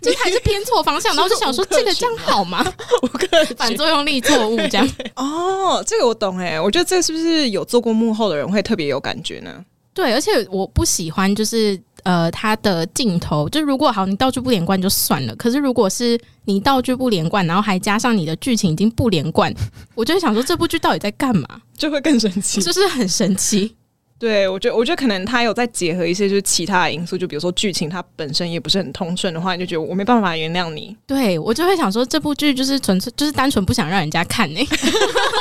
[0.00, 2.64] 就是还是偏错方向，然后就想说这个这样好吗？
[3.56, 4.88] 反作用力错误这样。
[5.16, 9.64] 哦，这个我懂哎，我觉得这个是不是有做过幕后的人会特别有感觉呢？
[9.94, 19.52] 对，而且我不喜欢就是呃，他的镜头就如果好，你道具不连贯就算了，可是如果是你道具不连贯，然后还加上你的剧情已经不连贯，
[19.94, 21.46] 我就会想说这部剧到底在干嘛？
[21.76, 23.76] 就会更神奇， 就是很神奇。
[24.18, 30.96] 对，我觉得，我觉得可能他有在结合一些就是其他的因素，就比如说剧情，它本身也不是很通顺的话，你就觉得我没办法原谅你。
[31.08, 34.68] 对，我就会想说，这部剧就是纯粹就是单纯不想让人家看呢、欸，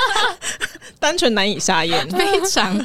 [0.99, 2.83] 单纯难以下咽，非常。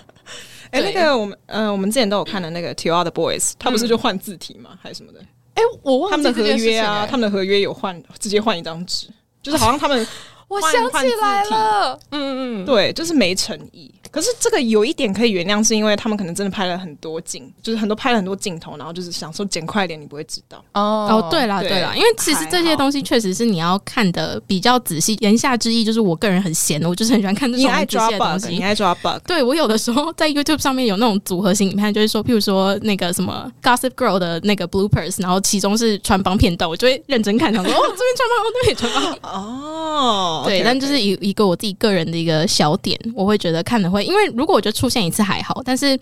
[0.76, 4.78] 哎、欸，那个我们，嗯、呃，我们之前都有看的那个《All the Boys》，他不是就换字体吗？
[4.82, 5.20] 还是什么的？
[5.54, 9.08] 哎、欸，我忘记他们的合约啊，他们的合约有换，直接换一张纸，
[9.42, 10.06] 就是好像他们。
[10.48, 13.92] 我想起来了，嗯嗯，对，就是没诚意。
[14.16, 20.57] 可是这个有一点可以原谅，是因为他们可能真的拍了很多镜，就是很多拍了很多镜头，然后就是想说剪快一点，你不会知道。
[20.72, 25.14] 哦哦，对啦对啦，因为其实这些东西确实是你要看的比较仔细。
[25.20, 28.48] 言下之意就是，我个人很闲，我就是很喜欢看这种仔细的东西。
[28.48, 39.31] 你爱抓 bug，对我有的时候在 YouTube 上面有那种组合型影片，就是说，譬如说那个什么 Gossip Girl 的那个 Bloopers，然后其中是穿帮片段，我就会认真看，想说哦这边穿帮，哦那边穿帮。
[39.33, 41.16] 哦， 对，但就是一。
[41.26, 45.99] 一个我自己个人的一个小点，我会觉得看的会，因为如果我觉得出现一次还好，但是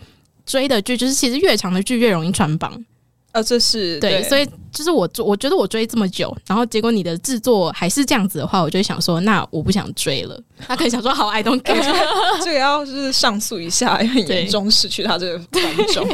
[0.46, 2.84] 追的剧就是其实越长的剧越容易穿帮，
[3.32, 10.40] 呃，这是对，对，所以就是我我觉得我追这么久，然后结果你的制作还是这样子的话，我就会想说，那我不想追了。
[10.68, 11.82] 他可以想说，好，I don't care，
[12.44, 16.06] 这个要就是上诉一下，很严重失去他这个观众。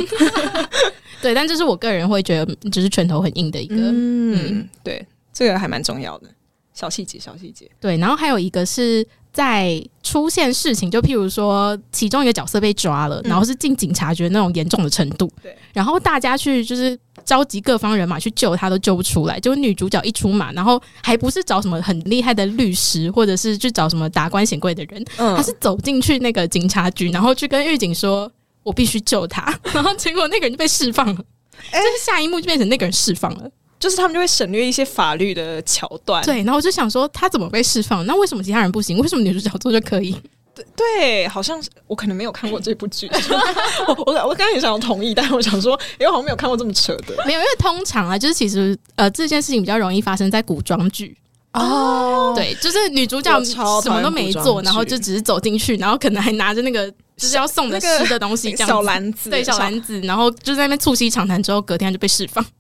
[1.21, 6.29] 对，但这是我个人会觉得，就是拳头很硬的一个，嗯，嗯对，这个还蛮重要的。
[6.73, 19.39] 小细节，小细节，对，然后还有一个是在出现事情，就譬如说其中一个角色被抓了，嗯、然后是进警察局那种严重的程度，对，然后大家去就是召集各方人马去救他，都救不出来。
[19.39, 28.31] 就女主角一出马，然后还不是找什么很厉害的律师，或者是去找什么达官显贵的人，嗯，他是走进去那个警察局，然后去跟狱警说
[28.65, 33.49] ：“我必须救他。”然后结果那个人就被释放了，就是下一幕就变成那个人释放了。
[33.81, 36.37] 就是他们就会省略一些法律的桥段，对。
[36.45, 38.07] 然后我就想说，他怎么被释放？
[38.07, 38.99] 那为什么其他人不行？
[38.99, 40.15] 为什么女主角做就可以？
[40.55, 43.09] 对对，好像是我可能没有看过这部剧。
[43.89, 47.15] 我我我刚才也想要同意，但是我想说，因为我好像没有看过这么扯的。
[47.25, 51.17] 没有，因为通常啊，就是其实呃，这件事情比较容易发生在古装剧
[51.55, 52.35] 哦。
[52.37, 62.51] 对，就是女主角什么都没做，然后就只是走进去，然后可能还拿着那个就是要送的吃的东西，这样小篮子，对，小篮子，然后就在那边促膝长谈，之后隔天就被释放啊。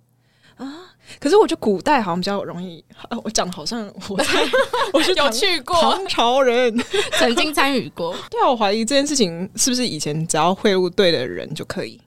[1.18, 4.24] 可是我觉得古代好像比较容易，啊、我讲的好像我在
[4.92, 6.74] 我是有去过唐朝人，
[7.18, 8.14] 曾经参与过。
[8.30, 12.00] 对啊，我怀疑这件事情是不是以前只要贿赂对的人就可以？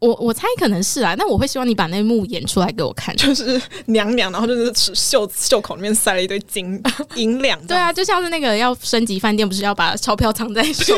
[0.00, 6.80] 我我猜可能是啊，那我会希望你把那幕演出来给我看，就是娘娘，然后就是袖袖口里面塞了一堆金
[7.16, 7.60] 银两。
[7.66, 10.96] 对啊，就像是那个要升级饭店，不是要把钞票藏在手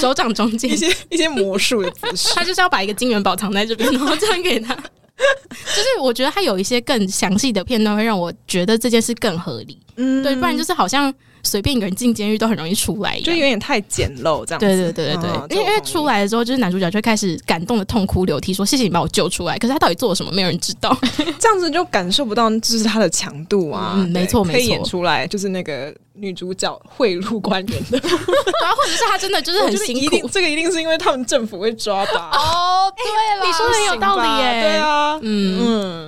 [0.00, 4.74] 手掌中间，一些一些魔术的姿势，他就是要把一个金元宝藏在这边，然后这样给他。
[5.50, 9.78] 就是我觉得他有一些更详细的片段，会让我觉得这件事更合理。
[9.96, 14.66] 嗯，对，不然就是好像随便一个人进监狱都很容易出来，就有点太简陋这样子。
[14.66, 19.58] 对对对对对，哦、因为因为出来的时候，就是男主角就开始感动的痛哭流涕，说谢谢你把我救出来。
[19.58, 20.96] 可是他到底做了什么，没有人知道。
[21.38, 23.94] 这样子就感受不到这是他的强度啊。
[23.96, 28.10] 嗯，没错没错，可以演出来就是那个女主角贿赂官员的，然
[28.70, 30.28] 后或者是他真的就是很辛苦。
[30.28, 32.30] 这个一定是因为他们政府会抓吧？
[32.32, 34.62] 哦，对了，你说的很有道理耶。
[34.62, 35.58] 对啊，嗯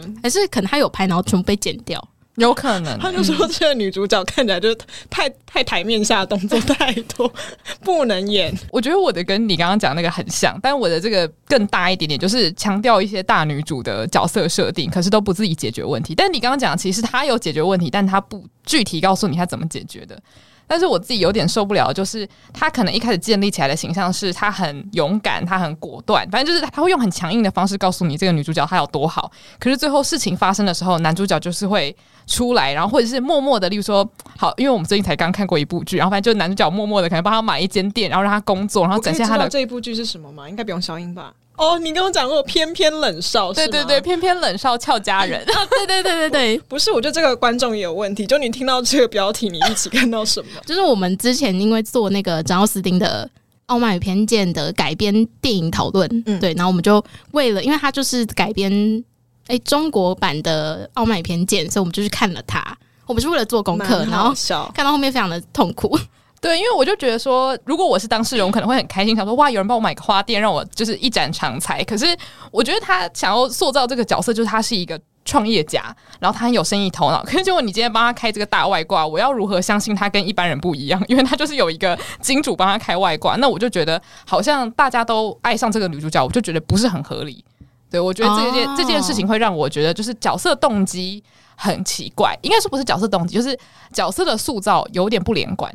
[0.05, 2.03] 嗯，还是可能他有拍，然后全部被剪掉。
[2.37, 7.33] 有可能，他就说这个女主角看起来就是太太台面下的动作太多，
[7.81, 8.53] 不能演。
[8.73, 16.15] 我觉得我的跟你刚刚讲那个很像，但我的这个更大一点点，就是强调一些大女主的角色设定，可是都不自己解决问题。
[16.15, 20.21] 但你刚刚讲，其实她有解决问题，但她不具体告诉你她怎么解决的。
[20.67, 29.31] 但是我自己有点受不了，就是他可能一开始建立起来的形象是他很勇敢，他很果断，反正就是他会用很强硬的方式告诉你这个女主角她有多好。
[29.59, 31.95] 可是最后事情发生的时候，男主角就是会
[32.27, 39.49] 出来，然后或者是默默的，例如说，好，因为我们最近才刚看过一部剧，然后反正就男主角默默的可能帮他买一间店，然后让他工作，然后展现他的。
[39.49, 40.49] 这一部剧是什么吗？
[40.49, 41.33] 应该不用消音吧？
[41.57, 45.41] 哦，你跟我讲过偏偏冷少，对对对，偏偏冷少俏佳人。
[45.55, 48.27] 啊，对对对对对， 不是，我觉得这个观众也有问题。
[48.27, 50.49] 就你听到这个标题，你一起看到什么？
[50.67, 53.29] 就是我们之前因为做那个张奥斯汀的
[53.67, 59.05] 《傲慢与偏见》的改编电影讨论，嗯，对，然后我们就为了，因为他就是改编
[59.47, 62.63] 哎中国版的《傲慢与偏见》，所以我们就去看了他。
[63.07, 64.35] 我们是为了做功课，然后
[64.75, 65.97] 看到后面非常的痛苦。
[66.45, 71.83] 对，因为我就觉得说，如果我是当事人，我可能会很开心，想说哇，有人帮我买个花店，让我就是一展长才。
[71.85, 72.15] 可是
[72.51, 75.85] 我觉得他想要塑造这个角色，就是他是一个创业家，
[76.21, 77.25] 然后他很有生意头脑。
[77.25, 81.03] 可是结果你今天帮他开这个大外挂，我要如何相信他跟一般人不一样？
[81.09, 87.43] 因为他就是有一个金主帮他开外挂，那我就觉得好像大家都爱上这个女主角，我就觉得不是很合理。
[87.91, 91.25] 对，我觉得这件、哦、这件事情会让我觉得就是角色动机
[91.57, 93.59] 很奇怪，应该说不是角色动机，就是
[93.95, 95.75] 角色的塑造有点不连贯。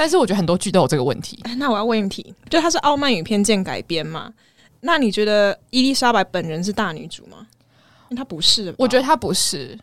[0.00, 1.38] 但是我觉得很多剧都有这个问题。
[1.58, 4.32] 那我要问一题，就它是《傲慢与偏见》改编嘛？
[4.80, 7.46] 那你觉得伊丽莎白本人是大女主吗？
[8.16, 9.78] 她不是，我觉得她不是。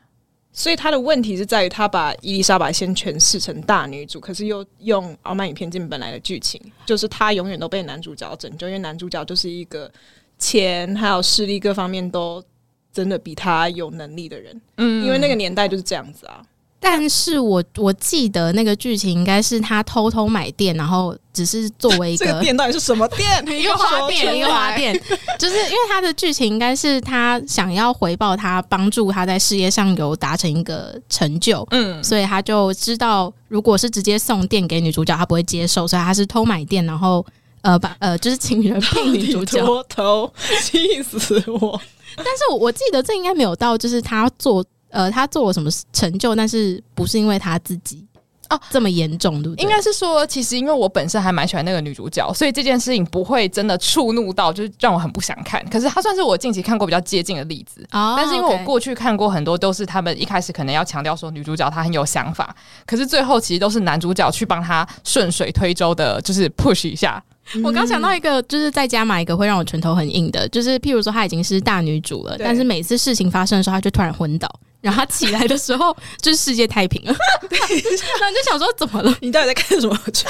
[0.52, 9.92] 所以她的问题是在于，她把伊丽莎白先诠释成大女主，可是又用《傲慢与偏见》本来的剧情，就是她永远都被男主角拯救，因为男主角就是一个
[10.40, 12.44] 钱还有势力各方面都
[12.92, 14.60] 真的比她有能力的人。
[14.78, 16.42] 嗯，因为那个年代就是这样子啊。
[16.80, 23.28] 但是我我记得那个剧情应该是他偷偷买店，然后只是作为一个，这个店到底是什么店？
[23.50, 24.94] 一个花店，一个花店，
[25.40, 37.26] 就是因为他的剧情应该是他想要回报他帮助他在事业上有达成一个成就，嗯，所以他就知道如果是直接送店给女主角，他不会接受，所以他是偷买店，然后
[37.64, 41.82] 呃把呃就是请人骗女主角，偷偷 气死我！
[42.16, 44.64] 但是我我记得这应该没有到，就是他做。
[44.90, 46.36] 呃，他做了什么成就？
[46.36, 48.06] 但是不是因为他自己
[48.50, 49.64] 哦这么严重，对不对？
[49.64, 55.64] 应该是说，其实因为我本身还蛮喜欢那个女主角，所以这件事情不会真的触怒到，就是让我很不想看。
[55.70, 57.86] 可是他算是我近期看过比较接近的例子。
[57.92, 67.22] 哦，但是因为我过去看过很多，都是他们一开始可能要强调说女主角她很有想法，可是最后其实都是男主角去帮她顺水推舟的，就是 push 一下。
[67.64, 74.50] 我刚想到一个，就是在家买一个会让我拳头很硬的，就是譬如说她已经是大女主了，但是每次事情发生的时候，她就突然昏倒。
[74.80, 77.12] 然后他起来的时候，就是世界太平了。
[77.12, 79.18] 然后就想说，怎么了？
[79.22, 80.24] 你到底在看什么剧？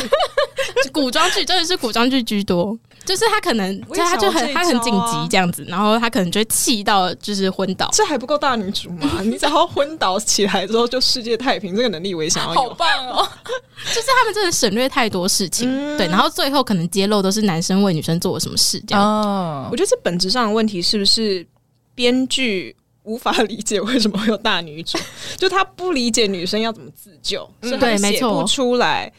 [0.94, 2.76] 古装剧真的是古装剧居多。
[3.08, 7.90] 就是他可能，就他就很他很紧急这样子，然后他可能就会气到就是昏倒。
[7.94, 9.22] 这还不够大女主吗？
[9.24, 12.70] 你只要昏倒起来之后就世界太平，这个能力我也想要有。
[12.70, 13.28] 好棒哦！
[13.96, 19.02] 就是他们真的省略太多事情，嗯、对，然后最后可能揭露都是男生为女生做了什么事这样。
[19.02, 21.48] 哦，我觉得这本质上的问题是不是
[21.96, 22.76] 编剧？
[23.04, 24.98] 无法理解为什么会有大女主，
[25.40, 29.10] 就他不理解女生要怎么自救，所以他写不出来。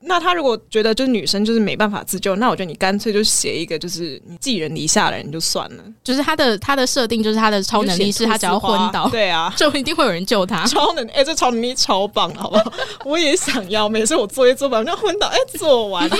[0.00, 5.82] 那他如果觉得就是女生就是没办法自救，那我觉得你干脆就写一个就是你寄人篱下的人就算了。
[6.04, 10.64] 就是他的他的设定就是他的超能力是他只要昏倒， 对啊，就一定会有人救他。
[10.68, 12.72] 超能哎、欸，这超能力超棒，好不好？
[13.04, 13.88] 我也想要。
[13.88, 16.16] 每次我作业做完，那昏倒，哎、欸，做完了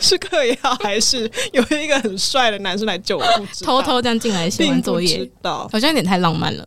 [0.00, 3.24] 是嗑药还是有一个很帅的男生来救我？
[3.62, 6.66] 偷偷这样进来写完作业，知道好像有点太浪漫了。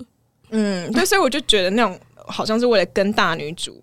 [0.51, 3.81] 嗯，对，所以我就觉得那种好像是为了跟大女主。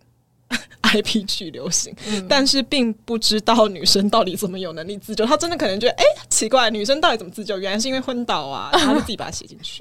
[0.92, 5.24] IP 去流行，嗯、但是并不知道女生到底怎么有能力自救。
[5.24, 7.58] 他真的可能觉得，哎、欸，奇怪，女生到底怎么自救？
[7.58, 9.78] 原来是因为昏倒啊， 然后就自己把它写进去，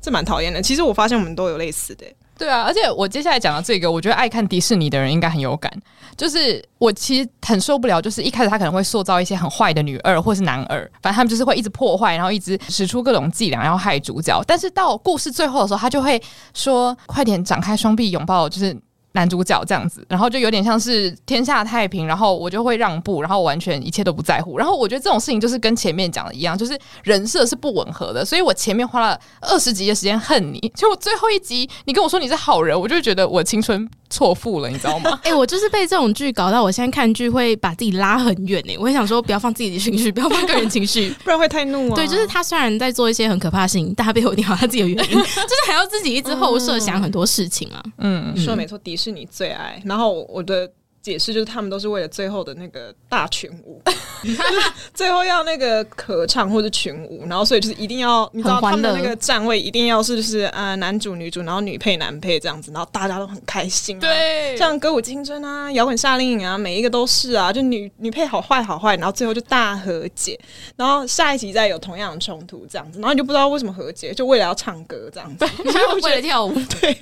[0.00, 0.62] 这蛮讨厌的。
[0.62, 2.06] 其实我发现我们都有类似的，
[2.38, 2.62] 对啊。
[2.62, 5.70] 而且我接下来讲的这个，我觉得爱看迪士尼的人应该很有感。
[6.16, 14.42] 就是我其实很受不了，就是一开始他可能会塑造一些很坏的女二或是男二，反正他们就是会一直破坏，然后一直使出各种伎俩，然后害主角。
[14.46, 16.22] 但是到故事最后的时候，他就会
[16.54, 18.74] 说：“快点展开双臂拥抱。”就是。
[19.16, 24.58] 男主角这样子，然后就有点像是天下太平，然后我就会让步，然后完全一切都不在乎。
[24.58, 28.24] 然后我觉得这种事情就是跟前面讲的一样，就是人设是不吻合的。
[28.24, 35.18] 所以我前面花了二十集的时间恨你，结果最后一集你跟我说你是好人，我就觉得我青春错付了，你知道吗？
[35.24, 41.94] 哎、欸，我就是被这种剧搞到，我现在看剧会把自己拉很远哎、欸，我会想说不要放自己的情绪，不要放个人情绪， 不然会太怒啊。
[41.94, 47.82] 对，就是他虽然在做一些很可怕的事情，但他背后一定有他自己的原因， 就是还要自己一直后设想很多事情啊。
[47.98, 49.80] 嗯，说的没错，迪士尼最爱。
[49.84, 50.70] 然后我的
[51.02, 53.80] 解释就是，他们都是为了最后的那个大群舞，
[54.94, 64.00] 最后要那个合唱或者群舞，然后所以就是一定要，你知道他们的那个站位一定要是就是呃男主女主，然后女配男配这样子，然后大家都很开心、啊。
[64.00, 70.38] 对，像歌舞青春啊、摇滚夏令营啊，每一个都是啊，就女女配好坏好坏，然后最后就大和解，
[70.76, 75.44] 然后下一集再有同样的冲突这样子，然后你就不知道为什么和解，就为了要唱歌这样子，
[76.02, 76.52] 为了跳舞。
[76.80, 76.96] 对，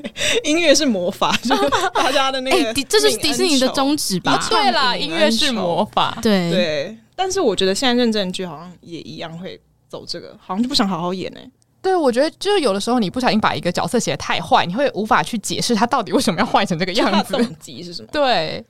[0.45, 4.39] 音乐是魔法，就是大家的那个、欸，这是迪士尼的宗旨吧？
[4.51, 6.51] 对啦，音乐是魔法，对。
[6.51, 11.51] 对，但是我觉得现在认真剧好像也一样会走这个，好像就不想好好演呢、欸。
[11.81, 17.35] 对，我觉得就是有的时候你不小心把一个角色写的太坏，你会无法去解释他到底为什么要坏成这个样子。
[17.35, 18.09] 动机是什么？
[18.11, 18.65] 对，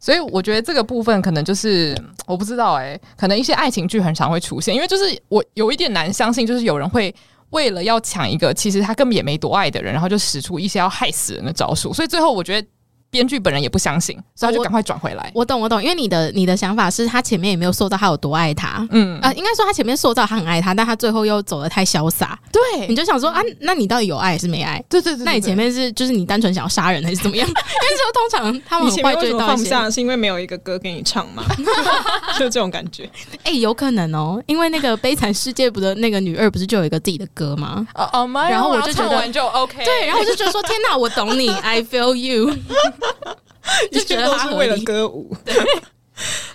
[0.00, 7.14] 所以我觉得这个部分可能就是我不知道哎、欸，可能一些爱情剧很常会出现，因为就是我有一点难相信，就是有人会
[7.50, 11.92] 为了要抢一个其实他根本也没多爱的人，然后就使出一些要害死人的招数。
[11.94, 12.68] 所以最后我觉得。
[13.10, 15.30] 编剧本人也不相信，所以他就赶快转回来。
[15.34, 22.38] 我，我懂，我懂，因为你的你的想法是他前面也没有塑造他有多爱他，嗯啊、呃，应该说他前面塑造他很爱他，但他最后又走的太潇洒。
[22.52, 24.82] 对，你就想说啊，那你到底有爱还是没爱？
[24.88, 27.46] 对对对，对，那你前面是就是你单纯想要杀人还是怎么样？
[27.48, 31.44] 因为说通常他们很快就放不下，是因为没有一个歌给你唱嘛，
[32.38, 33.08] 就这种感觉。
[33.44, 37.86] 哎、欸，有可能哦，因为那个悲惨世界不的那个女二不是就有一个自己的歌吗？
[37.94, 42.52] 哦哦，然后我就觉得就 OK，对，然后我就觉得说天哪，我懂你，I feel you。
[43.92, 45.54] 就觉得他是为了歌舞，对，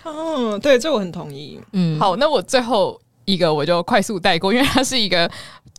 [0.05, 1.59] 嗯， 对，这我很同意。
[1.73, 5.29] 嗯，好，那我最后一个我就快速带过，因为它是一个。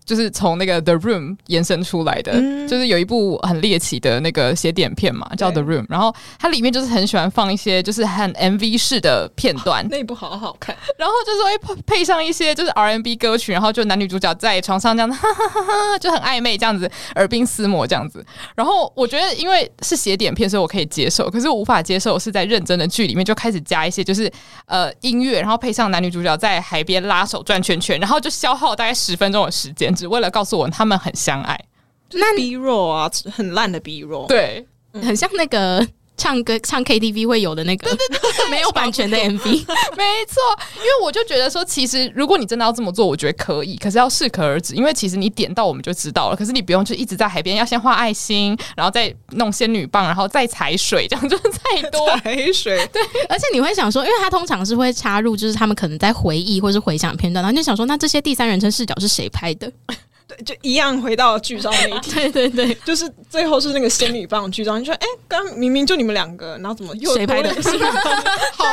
[0.05, 18.25] 就是从那个 The Room 延伸出来的，嗯、就是有一部很猎奇的那个写点片嘛，叫 The Room，然后它里面就是很喜欢放一些就是很 MV 式的片段， 那部好好看，然后就是会配上一些就是 R&B 歌曲，然后就男女主角在床上这样子， 哈哈哈哈，就很暧昧这样子，耳鬓厮磨这样子。
[18.57, 24.31] 然后我觉得因为是写点片，所以我可以接受，可是我无法接受是在认真的剧里面就开始加一些就是
[24.67, 29.92] 呃音乐，然后配上男女主角在海边拉手转圈圈，然后就消耗大概十分钟的时间。
[29.95, 31.59] 只为了告诉我他们很相爱，
[32.13, 35.87] 那 B roll 啊，很烂的 B roll，对，嗯、很像那个
[36.23, 39.43] 唱歌唱 KTV 会有的那个，对对 对，没有版权的 MV，
[39.99, 40.41] 没错。
[40.77, 44.77] 因为我就觉得说，其实如果你真的要这么做，我觉得可以，可是要适可而止。
[44.77, 52.77] 因为其实你点到我们就知道了，可是你不用就一直在海边要先画爱心，然后再弄仙女棒，然后再踩水，这样就是太多踩水。
[52.93, 59.73] 对，而且你会想说，因为他通常是会插入，就是他们可能在回忆或是回想片段，然后就想说，那这些第三人称视角是谁拍的？
[60.45, 64.79] 就一样回到剧照那一天， 对对对，就是最后是那个仙女棒剧照。
[64.79, 67.55] 你说，哎、欸，刚明明就你们两个，然后怎么又 谁拍的？
[68.55, 68.65] 好，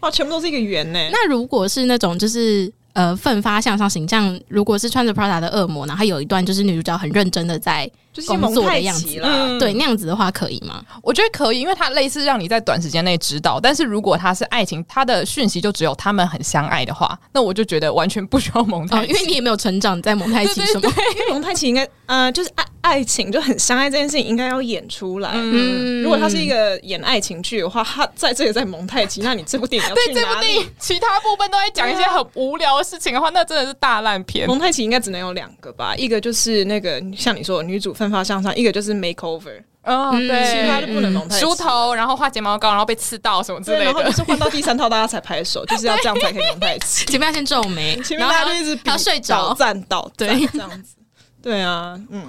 [0.00, 0.98] 哇，全部都是一个圆呢。
[1.10, 7.90] 那如果是那种就是呃奋发向上形象，如果是穿着 Prada 的恶魔，然后有一段就是女主角很认真的在。
[8.16, 10.82] 就是工作的样子啦，嗯、对，那样子的话可以吗？
[11.02, 13.60] 我觉得可以，因为它类似让你在短时间内知道。
[13.62, 20.88] 但是如果它是爱情，它的讯息就只有他们很相爱的话，那我就觉得完全不需要蒙太奇，哦，因为你也没有成长在蒙太奇什么。
[20.88, 25.32] 因为蒙太奇应该呃，就是爱爱情就很相爱这件事情应该要演出来。
[25.34, 29.94] 嗯，如果它是一个演爱情剧的话，它在这里在蒙太奇，那你这部电影？
[29.94, 34.46] 对，这部电影其他部分都在讲一些很无聊的事情的话，那真的是大烂片。
[34.46, 35.94] 蒙太奇应该只能有两个吧？
[35.96, 38.96] 一个就是那个像你说的女主奋发向上，一个就是。
[38.96, 47.04] makeover，哦，对，其他就不能弄太奇，梳头，然后画睫毛膏，然后被刺到什么之类的，然后就是换到第三套大家才拍手，就是要这样才可以弄太奇。
[47.04, 50.94] 前面要先皱眉，前面大家就一直 要睡着，站到，对，这样子，
[51.42, 52.22] 对啊，嗯，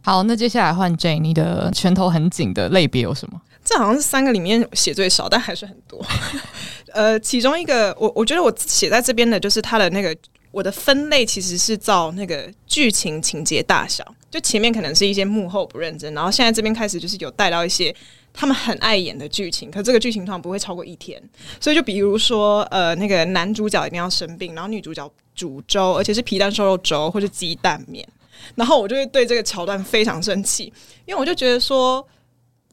[0.00, 3.40] 好，那接下来换 Jane，你的拳头很紧的类别有什么？
[3.64, 6.00] 这好像是三个里面写最少，但还是很多。
[6.94, 10.16] 呃，其中一个，我我觉得我写在这边的就是他的那个。
[10.52, 17.94] 我的分类其实是照那个剧情情节大小，就前面可能是一些幕后不认真，然后现在这边开始就是有带到一些
[18.32, 21.22] 他们很爱演的剧情，可这个剧情通常不会超过一天，
[21.60, 28.06] 所以就比如说呃那个男主角一定要生病，然后女主角煮粥，而且是皮蛋瘦肉粥或者鸡蛋面，
[28.54, 30.72] 然后我就会对这个桥段非常生气，
[31.04, 32.06] 因为我就觉得说。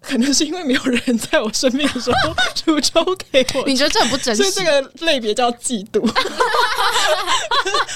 [0.03, 2.17] 可能是因为没有人在我生病的时候
[2.53, 4.43] 煮粥给我，你觉得这很不真实？
[4.43, 6.03] 所以这个类别叫嫉妒。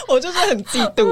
[0.08, 1.12] 我就是很嫉妒，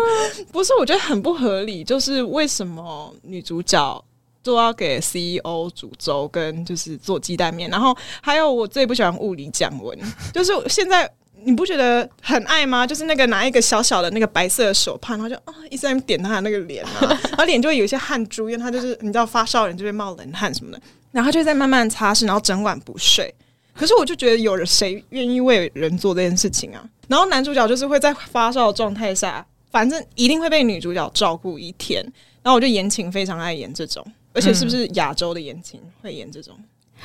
[0.52, 0.74] 不是？
[0.76, 4.04] 我觉得很不合理，就是为什么女主角
[4.42, 9.98] 都要给 CEO 煮粥，跟就是做鸡蛋面，然后还有我最不喜欢物理降温，
[10.34, 11.12] 就是现在。
[11.46, 12.86] 你不觉得很爱吗？
[12.86, 16.92] 就是那个拿一个小小的那个白色的手帕，然后就啊一直在点他的那个脸啊，
[17.30, 20.82] 然后脸就会有一些汗珠，因为他就是你知道发烧人就会冒冷汗什么的，
[21.12, 23.34] 然后他就在慢慢擦拭，然后整晚不睡。
[23.74, 26.84] 可是我就觉得有人谁愿意为人做这件事情啊？
[27.08, 32.02] 然后男主角就是会在发烧的状态下，反正一定会被女主角照顾一天。
[32.42, 36.56] 然后我就言情非常爱演这种，而且是不是亚洲的言情会演这种？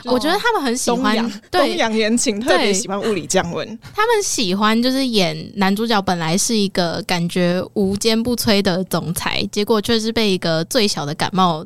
[0.05, 3.78] 我觉得他们很喜欢东洋对东洋言情，特别喜欢物理降温。
[3.94, 11.64] 他们喜欢就是演男主角本来是一个感觉无坚不摧的总裁，结果却是被一个最小的感冒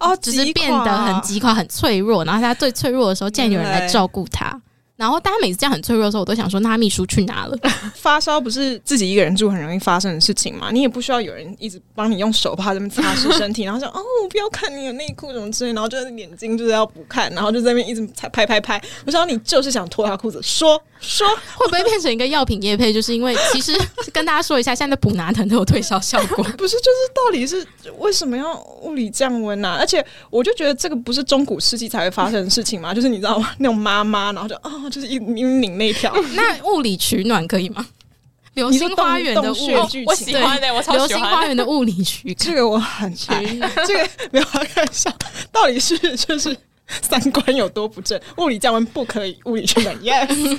[0.00, 2.24] 哦，只是变得很极垮、很脆弱。
[2.24, 4.60] 然后他最脆弱的时候，竟然有人来照顾他。
[5.02, 7.58] 然后大家每次这样很脆弱的时候，我都想说，那秘书去哪了？
[7.96, 10.70] 发烧不是自己一个人住很容易发生的事情嘛？
[10.70, 18.80] 你也不需要有人一直帮你用手帕这么擦拭身体， 然后说哦，我不要看你有内裤什么之类，然后就是眼睛就是要不看，然后就在那边一直拍拍拍拍。
[19.04, 21.26] 我想你就是想脱下裤子，说说
[21.56, 22.92] 会不会变成一个药品业配？
[22.92, 23.76] 就是因为其实
[24.12, 26.44] 跟大家说一下，现在的普拿疼都有退烧效果。
[26.56, 27.66] 不是，就是到底是
[27.98, 29.78] 为什么要物理降温呢、啊？
[29.80, 32.94] 而且我就觉得这个不是中古世纪才会发生的事情吗？
[32.94, 33.50] 就是你知道吗？
[33.58, 36.14] 那种妈妈，然后就啊、哦，就是一一拧那条。
[36.36, 37.84] 那物理取暖可以吗？
[38.54, 40.98] 流星花园的物理，我喜欢的，我超喜欢。
[40.98, 43.42] 流星花园的物理取这个我很爱。
[43.86, 45.10] 这个没有开玩笑，
[45.50, 46.54] 到底是就是
[47.00, 48.20] 三观有多不正？
[48.36, 50.58] 物理降温不可以，物理取暖 yes。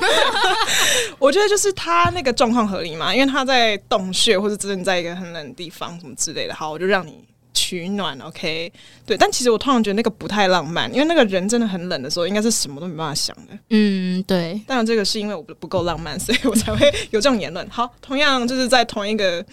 [1.19, 6.55] 我觉得就是他那个状况合理嘛，因为他在洞穴或者真的在一个很冷的地方什么之类的。
[6.55, 7.23] 好，我就让你。
[7.54, 8.72] 取暖，OK，
[9.06, 13.58] 对，但其实我突然觉得那个不太浪漫，因为那个人真的很冷的时候，应该是什么都没办法想的。
[13.70, 14.60] 嗯，对。
[14.68, 17.68] 当然，这个是因为我不不够浪漫，所以我才会有这种言论。
[17.70, 19.45] 好，同样就是在同一个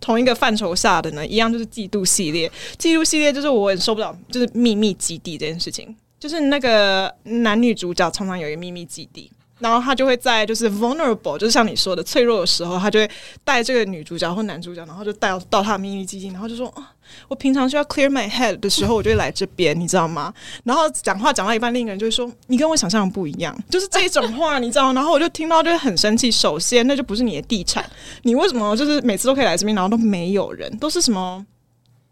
[0.00, 2.50] 同一个范畴下的呢，一样就是嫉妒系列。
[2.78, 9.30] 嫉妒系列就是我很受不了，就是秘密基地这件事情，就是那个男女主角常常有一个秘密基地。
[9.58, 13.08] 然后他就会在就是 vulnerable，就是像你说的脆弱的时候，他就会
[13.44, 16.91] 带这个女主角或男主角，然后就带到到他的秘密基地，然后就说啊，
[17.28, 20.32] 我平常需要 clear my head 的时候，我就会来这边，你知道吗？
[20.64, 24.92] 然后讲话讲到一半，另一个人就会说，你跟我想象不一样，就是这种话，你知道吗？
[24.94, 26.30] 然后我就听到就会很生气。
[26.30, 27.84] 首先，那就不是你的地产，
[28.22, 31.44] 你为什么就是每次都可以来这边，然后都没有人，都是什么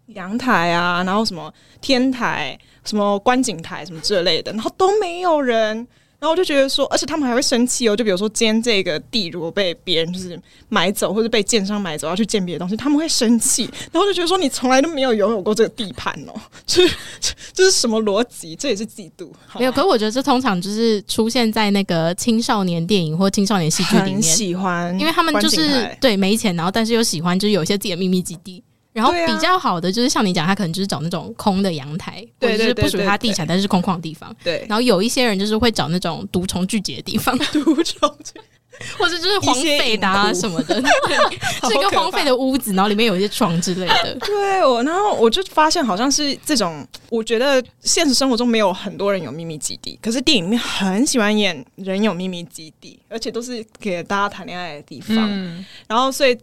[0.07, 5.87] 阳台啊，然后什么天台、什么观景台什么之类的，然后都没有人。
[6.21, 7.97] 然后我就觉得说，而且他们还会生气哦。
[7.97, 13.63] 就比如说，今天这个地如果被别人就是买走，或者被建商买走，要去建别的东西，他们会生气。
[13.91, 16.95] 然后我就觉得说，你从来都没有拥有过这个地盘哦，就是
[17.55, 18.55] 这是什么逻辑？
[18.55, 19.31] 这也是嫉妒。
[19.59, 28.63] 没有，可是我觉得这通常就是出现在那个青少年电影或青少年戏剧里面，喜欢，因为他们就是对没钱，然后但是又喜欢，就是有一些自己的秘密基地。
[28.93, 34.35] 然后比较好的就是像你讲，他可能就是找那种空的阳台，或者是不属于他地产，但是空旷的地方。
[34.43, 34.67] 对。
[34.69, 38.13] 然后有一些人就是会找那种毒虫聚集的地方， 毒虫，
[38.99, 40.75] 或者就是荒废的啊什么的，
[41.69, 44.17] 是一个荒废的屋子，然后里面有一些床之类的。
[44.21, 55.17] 对，我然后我就发现好像是这种，我觉得现实生活中没有很多人有秘密基地，可是电影里面很喜欢演人有秘密基地，而且都是给大家谈恋爱的地方。
[55.17, 55.65] 嗯。
[55.87, 56.37] 然后所以。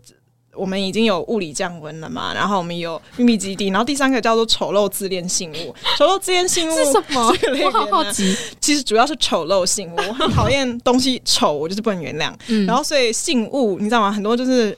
[0.57, 5.75] 我们已经有物理降温了嘛，然后我们有秘密基地，然后第三个叫做丑陋自恋信物。
[5.97, 7.33] 丑陋自恋信物 是什么？
[7.63, 8.35] 我好好奇。
[8.59, 12.33] 其实主要是丑陋信物，我很讨厌东西丑，我就是不能原谅。
[12.47, 14.11] 嗯、然后所以信物，你知道吗？
[14.11, 14.77] 很多就是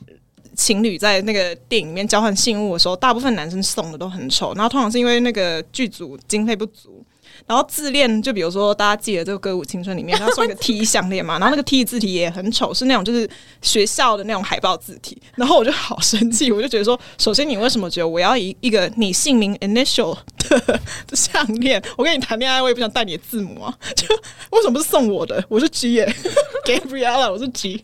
[0.55, 7.03] 情侣在那个电影里面交换信物的时候，大部分男生送的都很丑，然后通常是因为那个剧组经费不足。
[7.49, 13.27] 然后自恋，就比如说大家记得这个《歌舞青春》里面， 他送一个 T 项链嘛，然后那个 T 字体也很丑，是那种就是
[13.63, 15.19] 学校的那种海报字体。
[15.33, 20.15] 然后我就好生气，我就觉得说，首先你为什么觉得我要一一个你姓名 initial
[20.47, 21.83] 的项链？
[21.97, 24.05] 我跟你谈恋爱，我也不想带你的字母啊， 就
[24.51, 25.43] 为什么不是送我的？
[25.49, 26.15] 我是 G 耶，
[26.63, 27.81] Gabriella，我是 G。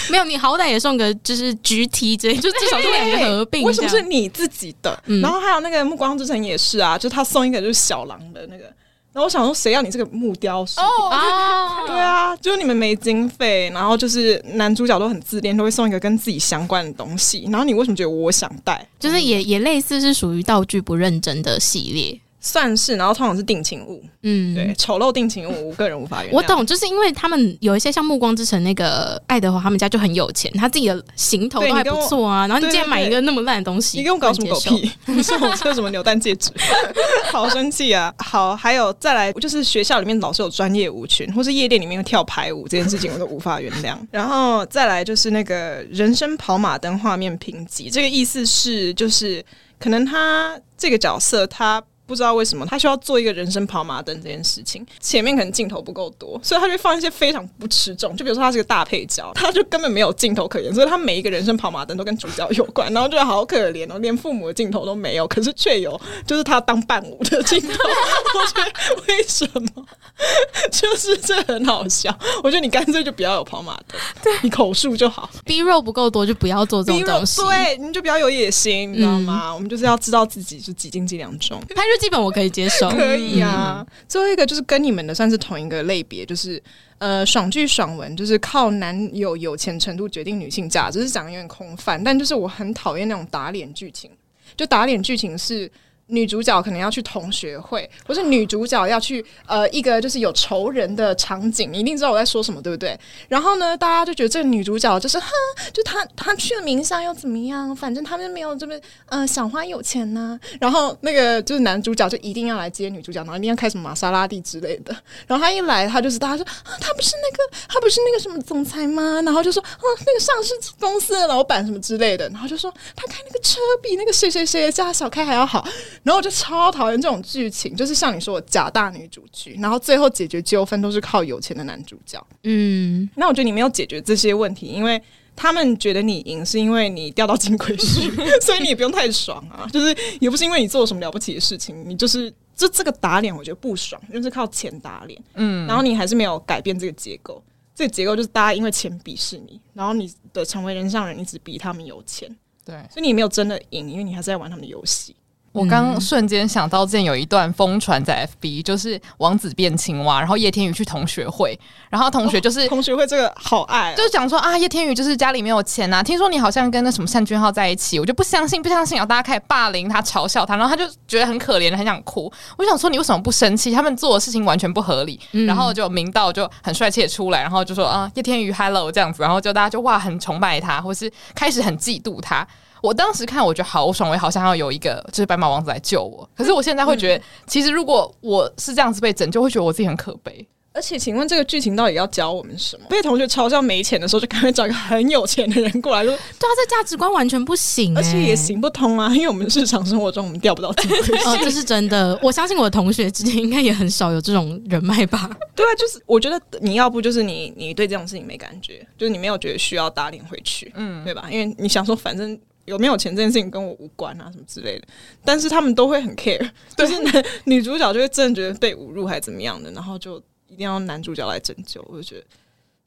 [0.10, 3.62] 没有，你好歹也送个就是 GT 这，就至少是两个合并。
[3.62, 5.02] 为什么是你自己的？
[5.06, 8.46] 嗯、然后还有那个《暮光之城》也是啊，就他送一个就是小狼的。
[8.48, 8.64] 那个，
[9.12, 10.80] 然后我想说，谁要你这个木雕师？
[10.80, 17.48] 哦啊，对啊，就是你们没经费，然后就是男主角都很自恋，都会送一个跟自己相关的东西。
[17.50, 18.86] 然后你为什么觉得我想带？
[18.98, 22.20] 就是也也类似是属于道具不认真的系列。
[22.48, 26.34] 算是，然后通常是定情物，嗯，对，丑陋定情物，我个人无法原谅。
[26.34, 32.46] 我懂，就是因为他们有一些像《暮光之城》那个爱德华，他们家就很有钱，他自己的行头都还不错啊。
[32.46, 34.90] 然后你竟然买一个那么烂的东西，你给我搞什么狗屁？
[35.04, 36.50] 你送我这什么扭蛋戒指？
[37.30, 38.12] 好生气啊！
[38.16, 43.94] 好，还有再来，就是学校里面老是有专业舞群，或是夜店里面有跳排舞这件事情，我都无法原谅。
[44.10, 49.44] 然后再来就是那个人生跑马灯画面评级，这个意思是就是
[49.78, 51.82] 可能他这个角色他。
[52.08, 58.16] 不知道为什么他需要做一个人生跑马灯这件事情，前面可能镜头不够多，所以他就会放一些非常不吃重。
[58.16, 67.68] 就比如说他是个大配角，他就根本没有镜头可言，所以他每一个人生跑马灯都跟主角有关，然后就好可怜哦，连父母的镜头都没有，可是却有就是他当伴舞的镜头。
[67.68, 69.84] 我觉得为什么？
[70.72, 72.16] 就是这很好笑。
[72.42, 75.28] 我觉得你干脆就不要有跑马灯，对你口述就好。
[75.44, 79.42] B 肉不够多就不要做这种东西，对，你就不要有野心，你知道吗？
[79.44, 81.62] 嗯、我们就是要知道自己是几斤几两重。
[81.98, 83.86] 基本我可以接受， 可以啊。
[84.08, 86.62] 最后一个就是跟你们的算是同一个类别，就是
[86.98, 92.02] 呃，爽剧爽文，就是靠男友有钱程度决定女性价值，只是讲的有点空泛。
[92.02, 94.10] 但就是我很讨厌那种打脸剧情，
[94.56, 95.70] 就打脸剧情是
[96.08, 102.98] 女主角可能要去同学会，或是女主角要去呃一个就是有仇人的场景，你一定知道我在说什么，对不对？
[103.28, 105.26] 然后呢，大家就觉得这个女主角就是哼，
[105.72, 107.74] 就她她去了名校又怎么样？
[107.76, 108.74] 反正他们没有这么
[109.06, 110.58] 呃小花有钱呐、啊。
[110.60, 114.96] 然后那个就是男主角就一定要来接女主角，然后一定要开什么玛莎拉蒂之类的。
[115.26, 119.20] 然后他一来，他就是大家说啊，他不是那个他不是那个什么总裁吗？
[119.22, 122.26] 然后就说啊，那个上市公司的老板什么之类的。
[122.30, 125.66] 然后就说他开那个车比那个谁谁谁家小开还要好。
[126.02, 132.24] 然后我就超讨厌这种剧情，就是像你说的假大女主剧，然后最后解决纠纷都是靠有钱的男主角。
[132.44, 135.00] 嗯，那我觉得你没有解决这些问题，因为
[135.36, 139.68] 他们觉得你赢是因为你掉到金龟婿， 所以你也不用太爽啊。
[139.72, 145.20] 就是也不是因为你做了什么了不起的事情，你就是就这个打脸，我觉得不爽，就是靠钱打脸。
[145.34, 147.42] 嗯，然后你还是没有改变这个结构，
[147.74, 152.28] 这个结构就是大家因为钱鄙视你，然后你的成为人上人你只比他们有钱，
[152.64, 155.14] 对，所以你没有真的赢，因为你还是在玩他们的游戏。
[155.52, 161.58] 我刚瞬间想到，之前有一段疯传在 FB，就是王子变青蛙，然后叶天宇去同学会，
[161.90, 172.30] 然后同学就是、哦、同学会这个好爱、哦，就是讲说啊，叶天宇就是家里没有钱啊，听说你好像跟那什么单俊浩在一起，我就不相信，不相信，然后大家开始霸凌他，嘲笑他，然后他就觉得很可怜，很想哭。
[172.56, 173.72] 我想说，你为什么不生气？
[173.72, 175.18] 他们做的事情完全不合理。
[175.32, 182.46] 嗯、然后就明道就很帅气的出来，然后就说啊，叶天宇 Hello 这样子，然后就大家就哇很崇拜他，或是开始很嫉妒他。
[182.82, 186.28] 我当时看，我觉得好爽，我也好像要有一个就是白马王子来救我。
[186.36, 190.46] 可是我现在会觉得，其实如果我是这样子被拯救，会觉得我自己很可悲。
[190.74, 192.86] 而且，请问这个剧情到底要教我们什么？
[192.88, 199.12] 被同学嘲笑没钱的时候，就赶快找一个很有钱的人过来说，对啊，这价值观完全不行，而且也行不通啊。
[199.12, 201.18] 因为我们日常生活中我们钓不到金龟婿。
[201.28, 202.16] 哦，这是真的。
[202.22, 205.28] 我相信我的同学之间应该也很少有这种人脉吧？
[205.56, 211.24] 对啊，就是我觉得你要不就是你你对这种事情没感觉，就是你没有觉得需要打脸回去，嗯，对吧？
[211.28, 212.38] 因为你想说反正。
[212.68, 214.86] 有没有钱这件事情跟我无关啊，什么之类的，
[215.24, 222.24] 但是他们都会很 care，就是男女主角就会真的觉得被侮辱还是怎么样的，然后就一定要男主角来拯救，我就觉得，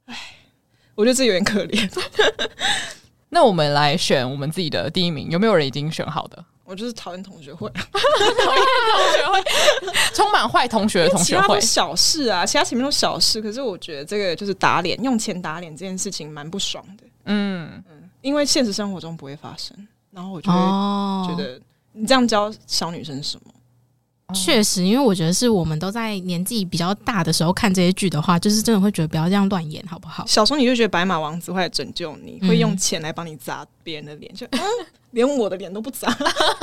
[0.06, 0.18] 哎，
[0.96, 1.90] 我觉得这有点可怜。
[3.30, 6.46] 那我们来选我们自己的第一名，有没有人已经选好的？
[6.64, 8.64] 我就是讨厌同学会，讨厌
[8.94, 9.44] 同学会，
[10.14, 18.01] 充满坏同学的同学会，小事啊，其他前面都小事，可是我觉得这个就是打脸，用钱打脸这件事情蛮不爽的，嗯嗯。
[18.22, 19.76] 因为现实生活中不会发生，
[20.12, 20.58] 然后我就会
[21.28, 21.60] 觉得
[21.94, 23.54] 你这样教小女生什么？
[24.34, 30.26] 确实，因为我觉得是我们都在年纪比较大的时候看这些剧的话，就是真的会觉得不要这样乱演，好不好？
[30.26, 34.60] 小时候你就觉得白马王子会来拯救你，会用钱来帮你砸别人的脸，就、嗯、
[35.12, 36.08] 连我的脸都不砸。
[36.08, 36.16] 而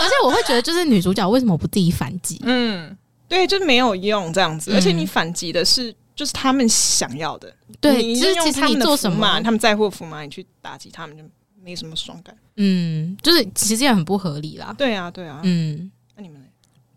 [0.08, 2.40] 且我会觉得，就是女主角为什么不自己反击？
[2.44, 2.96] 嗯，
[3.28, 4.72] 对，就是没有用这样子。
[4.72, 7.54] 而且你反击的是，就是他们想要的。
[7.82, 11.22] 对，你就是其实你做什么，他们在乎福马，你去打击他们就。
[11.68, 14.74] 没什么爽感，嗯，就是其实也很不合理啦。
[14.78, 16.46] 对啊，对啊，嗯，那你们呢？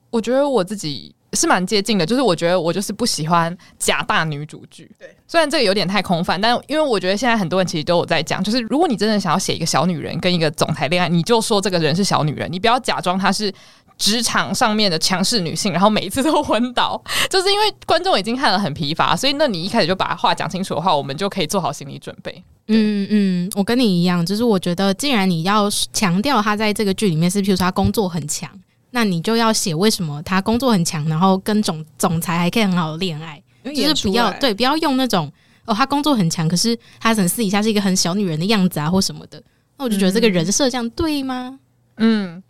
[0.09, 4.89] 我觉得我自己是蛮接近的，就是我觉得我就是不喜欢假大女主剧。
[4.97, 13.53] 对，虽然这个有点太空泛，但因为我觉得现在很多人其实都有在讲，就是如果你真的想要写一个小女人跟一个总裁恋爱，你就说这个人是小女人，你不要假装她是
[14.01, 16.99] 职场上面的强势女性，然后每一次都昏倒，
[17.29, 22.43] 就是因为观众已经看得很疲乏，所以那你一开始就把话讲清楚的话，我们就可以做好心理准备。
[22.67, 28.49] 嗯嗯，我跟你一样，就是我觉得，既然你要强调他在这个剧里面是，譬如说他工作很强，
[28.89, 33.39] 那你就要写为什么他工作很强，然后跟总总裁还可以很好的恋爱，
[33.75, 35.31] 就是不要对，不要用那种
[35.65, 39.39] 哦，他工作很强，可是他可能私底下是一个很小女人的样子啊，或什么的，
[39.77, 41.51] 那我就觉得这个人设这样对吗？
[41.51, 41.59] 嗯，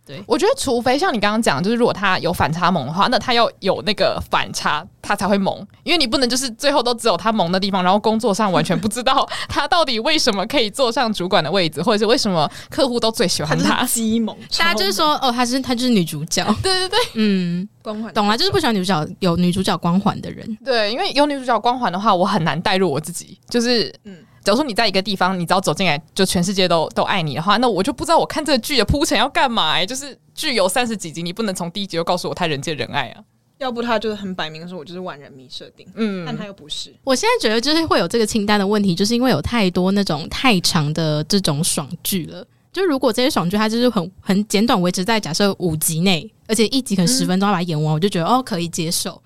[0.04, 5.56] 对，我觉得除非像你刚刚讲，就是如果他有反差萌的话，那他要有那个反差，他才会萌。
[5.84, 13.84] 因为你不能就是最后都只有他萌的地方，然后工作上完全不知道 他到底为什么可以坐上主管的位置，或者是为什么客户都最喜欢他。
[13.84, 20.58] 鸡萌， 大家就是说，哦，他是他就是女主角， 对对对，嗯，光环，懂了，就是不喜欢女主角有女主角光环的人。
[20.64, 24.16] 对，因为有女主角光环的话，我很难带入我自己，就是嗯。
[24.44, 29.86] 假如说你在一个地方，你只要走进来，就全世界都都爱你的话，那我就不知道我看这个剧的铺陈要干嘛、欸。
[29.86, 33.22] 就是剧有三十几集，你不能从第一集就告诉我他人见人爱啊。
[33.58, 35.86] 要不他就是很摆明说，我就是万人迷设定。
[35.94, 36.92] 嗯，但他又不是。
[37.04, 42.44] 我现在觉得就是会有这个清单的问题，就是因为有太多那种太长的这种爽剧了。
[42.72, 49.22] 就如果这些爽剧它就是很很简短，维持在假设五集内，而且一集可能十分钟要把它演完，嗯、我就觉得哦可以接受。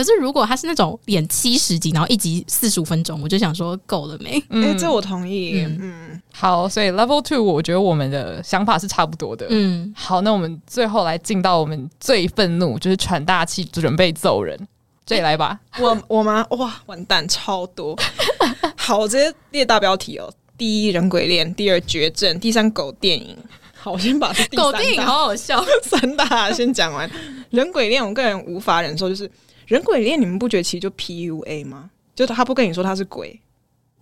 [0.00, 4.42] 可是，如果他是那种演七十集，然后一集四十五分钟，我就想说够了没？
[4.48, 5.60] 嗯，欸、这我同意。
[5.60, 9.46] 嗯，嗯好，所以 Level Two，我觉得我们的想法是差不多的。
[9.50, 14.58] 嗯，好，那我们最后来进到我们最愤怒，就是喘大气准备揍人，
[15.04, 15.60] 这里来吧。
[15.78, 16.46] 我我吗？
[16.52, 17.94] 哇，完蛋，超多。
[18.74, 23.36] 好，我直接列大标题哦：第一人鬼恋，第二绝症，第三狗电影。
[23.74, 27.10] 好，我先把狗电影好好笑， 三大先讲完。
[27.50, 29.30] 人鬼恋，我个人无法忍受，就是
[29.66, 31.90] 人鬼恋，你们不觉得其实就 PUA 吗？
[32.14, 33.40] 就他不跟你说他是鬼。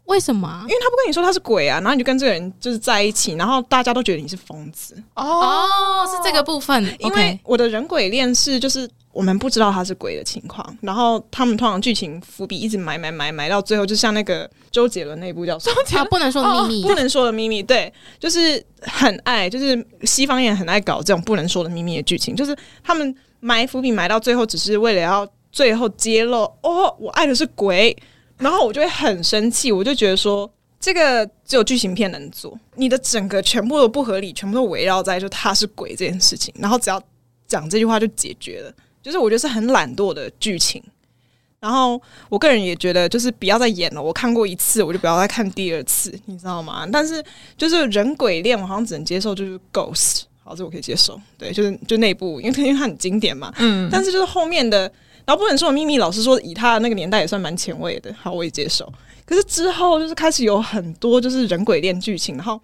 [0.05, 0.61] 为什么？
[0.63, 6.83] 因为他不跟你说他是鬼啊，然后你就跟这个人就是在一起，然后大家都觉得你是疯子哦，是这个部分。
[6.99, 15.77] 因为我的人鬼恋是就是我们不知道他是鬼的情况，然后他们通常剧情伏笔一直埋埋埋埋到最后，就像那个周杰伦那部叫什么？
[16.01, 17.63] 啊，不能说的秘密，不能说的秘密。
[17.63, 27.97] 对，就是很爱，就是西方也很爱搞这种不能说的秘密的剧情，就是他们埋伏笔埋到最后，只是为了要最后揭露哦，我爱的是鬼。
[28.39, 37.03] 然后我就会很生气，我就觉得说，这个只有剧情片能做，你的整个全部都不合理，全部都围绕在就他是鬼这件事情，然后只要
[37.49, 38.73] 讲这句话就解决了，
[39.03, 40.81] 就是我觉得是很懒惰的剧情。
[41.59, 46.89] 然后我个人也觉得，就是不要再演了，我看过一次，我就不要再看第二次，你知道吗？
[46.93, 47.21] 但是
[47.57, 54.91] 就是人鬼恋，我好像只能接受就是 Ghost，好，这我可以接受，对，就是就那部，因为因为它很经典嘛，嗯，但是就是后面的。
[55.27, 58.91] 然后不能说秘密，老师说，以他的那个年代也算蛮前卫的，好，我也接受。
[59.27, 62.59] 可是之后就是开始有很多就是人鬼恋剧情，然后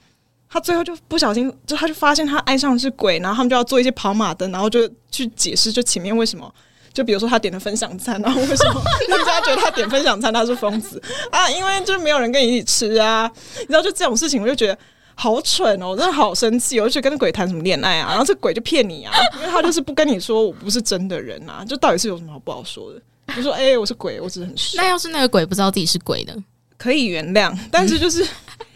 [0.49, 6.51] 他最后就不小心，就他就发现他爱上的是鬼，然后他们就要做一些跑马灯，然后就去解释就前面为什么，
[6.91, 10.99] 就比如说他点了分享餐，然后为什么 人家觉得他点分享餐他是疯子
[11.30, 11.51] 啊？
[11.51, 13.30] 因为就是没有人跟你一起吃啊，
[13.61, 14.78] 你知道就这种事情，我就觉得。
[15.14, 15.90] 好蠢哦！
[15.90, 18.08] 我真的好生气，我就跟鬼谈什么恋爱啊？
[18.10, 23.00] 然后这鬼就骗你啊，因为他就是不跟你说我不是真的人啊，就到底是有什么好不好说的？
[23.34, 24.82] 就说哎、欸，我是鬼，我只是很帅。
[24.82, 26.36] 那要是那个鬼不知道自己是鬼的，
[26.76, 28.28] 可以原谅，但是就是、嗯、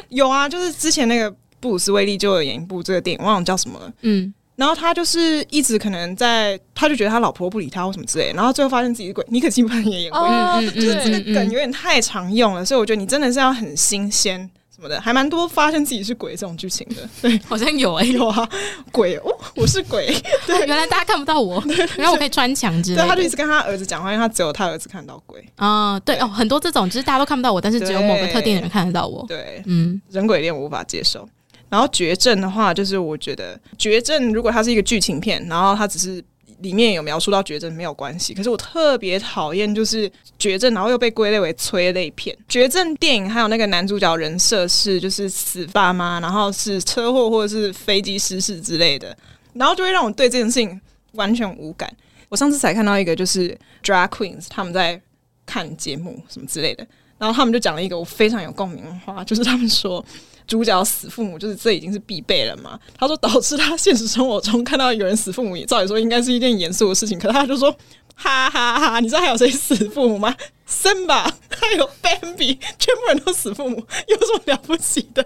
[0.09, 1.30] 有啊，就是之前那个
[1.61, 3.93] 布鲁斯威利就有演一部这个电影，忘了叫什么了。
[4.03, 9.24] 嗯，然后他就是一直可能在，他就觉得他老婆不理他或什么之类，然后最后发现自己是鬼。
[9.28, 14.49] 尼可基曼也演过，哦、就是这个梗有点太常用了，所以我觉得你真的是要很新鲜。
[14.79, 18.49] 什么的还蛮多，发现自己是鬼这种剧情的，对， 好像有哎、欸， 有啊，
[18.93, 20.07] 鬼哦，我是鬼，
[20.47, 26.22] 对，原来大家看不到我，原来我可以穿墙之类的，对，他就一直跟他儿子讲话，因为他只有他儿子看到鬼啊，对，对。
[26.22, 31.29] 哦，很多这种就是大家都看不到我，但是只有某个特定的人看得到我，对，嗯，人鬼恋我无法接受，
[31.68, 36.24] 然后绝症的话，就是我觉得绝症如果它是一个剧情片，然后它只是。
[36.61, 42.37] 里面有描述到绝症没有关系，可是我特别讨厌就是绝症，然后又被归类为催泪片。
[42.49, 49.17] 绝症电影还有那个男主角人设是就是死爸妈，然后是车祸或者是飞机失事之类的，
[49.55, 50.81] 然后就会让我对这件事情
[51.13, 51.89] 完全无感。
[52.29, 55.01] 我上次才看到一个就是 Drag Queens 他们在
[55.47, 56.87] 看节目什么之类的，
[57.19, 60.05] 然后他们就讲了一个我非常有共鸣的话，就是他们说。
[60.49, 62.80] 主角死父母，就是这已经是必备了嘛？
[62.99, 67.70] 他说导致他现实生活中看到有人死父母，也照理说应该是一件严肃的事情，可是他就说
[68.16, 69.01] 哈哈哈哈！
[69.01, 70.34] 你知道还有谁死父母吗
[70.66, 73.76] 森吧还有 Bambi，全部人都死父母，
[74.09, 75.24] 有什么了不起的？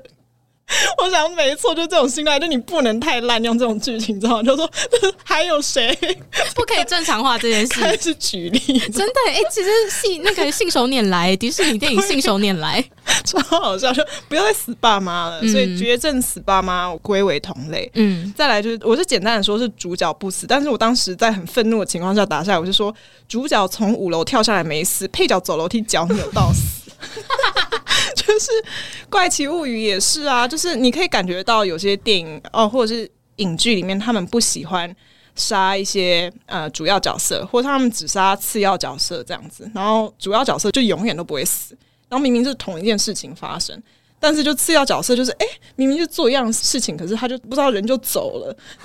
[0.99, 4.43] 我想没错，就这种心态，就你不能太滥用这种剧情，知道吗？
[4.43, 4.69] 就说
[5.23, 5.95] 还有谁
[6.55, 7.81] 不可以正常化这件事？
[7.83, 12.83] 开始举例，真的哎、欸，其实信那个信手拈来，迪士尼电影信手拈来，
[13.25, 15.41] 超好笑，就不要再死爸妈了。
[15.43, 17.91] 嗯、所以绝症死爸妈，我归为同类。
[17.95, 22.95] 嗯，再来就是，我是简单的说，是主角不死，但是我当时在很愤怒的情况下打下来，我就说
[23.29, 26.81] 主角从五楼跳下来没死，配角走楼梯脚扭到死。
[28.17, 28.51] 就是
[29.11, 34.95] 《怪奇物语》也是啊，就是你可以感觉到有些电影哦，或者是影剧里面，他们不喜欢
[35.35, 41.77] 杀一些呃主要角色，或者他们只杀次要角色这样子，然后主要角色就永远都不会死。
[42.09, 43.83] 然后明明是同一件事情发生，
[44.21, 45.47] 但是就次要角色就是哎，
[45.77, 48.55] 明明就做一样事情，可是他就不知道人就走了，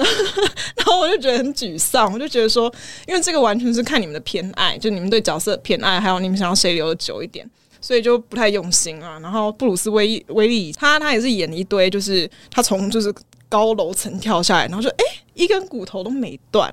[0.77, 2.11] 然后我就觉得很沮丧。
[2.13, 2.73] 我就觉得说，
[3.05, 7.45] 因为这个完全是看你们的偏爱，就你们对角色偏爱，还有你们想要谁留的久一点。
[7.87, 9.17] 所以就不太用心啊。
[9.21, 13.13] 然后布鲁斯威威利他他也是演了一堆，就是他从就是
[13.47, 16.69] 高楼层跳下来，然后就哎、欸、一根骨头都没断，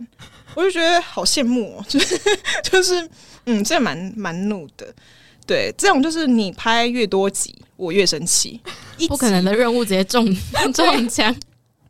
[0.56, 1.84] 我就觉得好羡慕哦。
[1.86, 2.18] 就是
[2.64, 3.08] 就是
[3.46, 4.92] 嗯，这蛮蛮怒的。
[5.46, 8.60] 对，这种就是你拍越多集，我越生气。
[9.06, 10.26] 不可能的任务直接中
[10.74, 11.32] 中枪，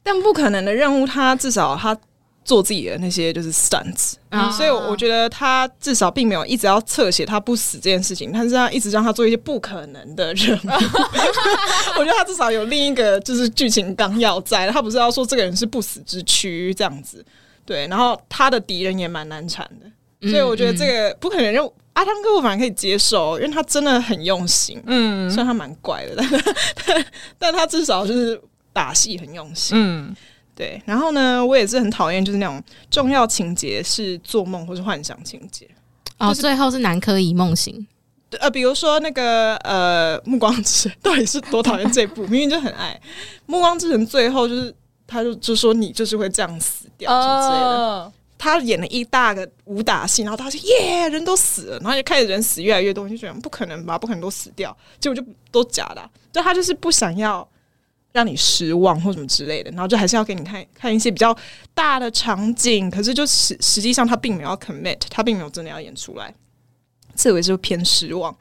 [0.02, 1.98] 但不可能的任务，他至少他。
[2.44, 10.60] 做自己的那些就是 stunts，、嗯、所以我觉得他至少并没有一直要侧写他不死这件事情，但是他一直让他做一些不可能的任务。
[11.98, 17.24] 我觉得他至少有另一个就是剧情纲要在，他不是要说这个人是不死之躯这样子。
[17.64, 24.82] 对，然后他的敌人也蛮难缠的，所以我觉得这个不可能任务阿汤哥我反而可以接受，因为他真的很用心。
[24.84, 26.28] 嗯，虽然他蛮怪的，但
[26.84, 27.06] 但
[27.38, 28.38] 但他至少就是
[28.74, 29.78] 打戏很用心。
[29.80, 30.14] 嗯。
[30.54, 35.68] 对，然后呢，我也是很讨厌，就是那种重要情节是做梦或是幻想情节，
[36.18, 37.86] 哦，就是、最后是南柯一梦型。
[38.40, 42.22] 呃，比如说那个呃，《暮光之城》 到底是多讨厌这部？
[42.28, 43.00] 明明就很爱
[43.46, 44.74] 《暮光之城》，最后就是
[45.06, 48.12] 他就就说你就是会这样死掉什么之类的。
[48.36, 56.10] 他演了一大个武打戏，然后他说耶，人都死了，然后就开始人死越来越多，就觉得不可能吧，不可能都死掉，结果就都假的啊。
[56.32, 57.46] 就他就是不想要
[58.14, 61.36] 让你失望或什么之类的，然后就还是要给你看看一些比较
[61.74, 66.32] 大的场景，可是就实实际上他并没有 commit，他并没有真的要演出来，
[67.16, 68.34] 这我就偏失望。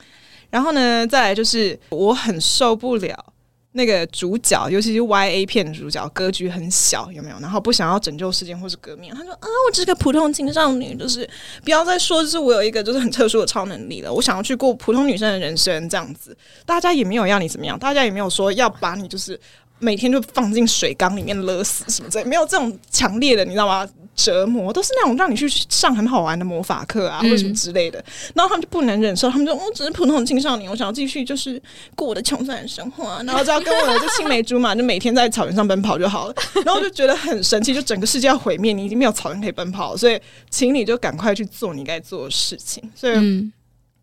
[0.52, 3.34] 然后呢，再来就是我很受不了。
[3.76, 7.40] 那个主角，尤其是 YA 片的主角，格局很小，有没有？
[7.40, 9.12] 然后不想要拯救世界或是革命。
[9.16, 11.28] 他说：“啊，我只是个普通青少女，就是
[11.64, 14.14] 不要再说，就是我有一个就是很特殊的超能力了。
[14.14, 16.38] 我想要去过普通女生的人生，这样子。
[16.68, 19.40] 大家也没有要你怎么样，大家也没有说要把你就是
[19.84, 27.98] 每天就放进水缸里面勒死什么之类，没有这种强烈的，你知道吗？”折磨都是那种让你去上很好玩的魔法课啊，或者什么之类的，
[28.36, 31.60] 然后他们就不能忍受，他们说我只是普通的青少年，我想要继续就是
[31.96, 40.20] 过我的穷酸的生活啊， 然后只要跟我的这青梅竹马，就每天在草原上奔跑就好了， 然后我就觉得很神奇，就整个世界要毁灭，你已经没有草原可以奔跑，所以
[40.52, 43.14] 请你就赶快去做你该做的事情，所以。
[43.16, 43.52] 嗯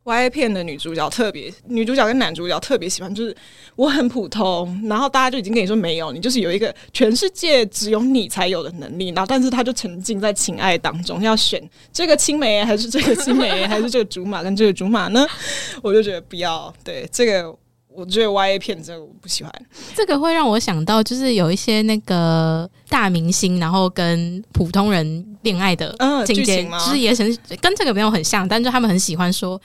[0.05, 3.37] YA 片的女主角特别，女主角跟男主角特别喜欢，就是
[3.77, 15.25] 我很普通，然后大家就已经跟你说没有，你就是有一个全世界只有你才有的能力，然后但是他就沉浸在情爱当中，要选这个青梅还是这个青梅，还是这个竹马跟这个竹马呢？
[15.83, 17.55] 我就觉得不要，对这个，
[17.93, 19.53] 我觉得 YA 片这个我不喜欢。
[19.95, 25.95] 这个会让我想到，就是有一些那个大明星，然后跟普通人恋爱的
[26.27, 29.61] 情节，嗯、就是也很跟这个没有很像，但是他们很喜欢说。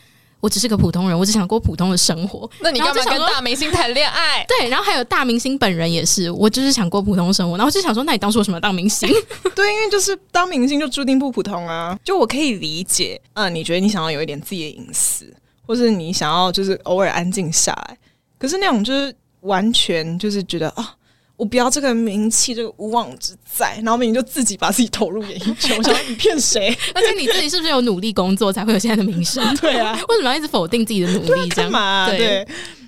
[0.46, 2.48] 我只是个普通人，我只想过普通的生活。
[2.60, 4.46] 那你干嘛跟大明星谈恋爱？
[4.48, 7.58] 对，然后还有大明星本人也是，我就是想过普通生活。
[7.58, 9.10] 然后就想说，那你当初为什么当明星？
[9.56, 11.98] 对，因为就是当明星就注定不普通啊。
[12.04, 15.26] 就我可以理解，嗯，你觉得你想要有一点自己的隐私，
[15.66, 17.98] 或是你想要就是偶尔安静下来。
[18.38, 20.94] 可是那种就是完全就是觉得啊。
[21.38, 25.78] 我不要这个名气，这个无妄之灾，然后你就自己把自己投入演艺圈。
[25.78, 26.68] 我想你骗谁？
[26.96, 29.44] 而且你自己是不是有努力工作才会有现在的名声？
[29.58, 31.50] 对啊，为什么要一直否定自己的努力？
[31.50, 32.08] 这样嘛？
[32.10, 32.48] 对。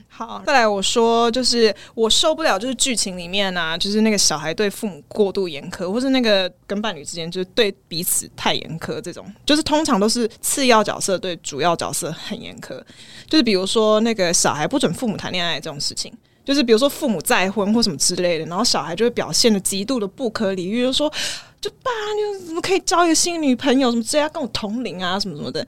[0.09, 12.81] 好，再来我说，就是我受不了，就是剧情里面啊，就是那个小孩对父母过度严苛，或是那个跟伴侣之间就是对彼此太严苛，这种就是通常都是次要角色对主要角色很严苛。
[13.29, 16.11] 就是比如说那个小孩不准父母谈恋爱这种事情。
[16.47, 21.11] 就是比如说父母再婚或什么之类的，然后小孩就会表现的极度的不可理喻，就说
[21.59, 23.91] ：“就爸，你怎么可以交一个新女朋友？
[23.91, 25.67] 什么这样，跟我同龄啊，什么什么的。”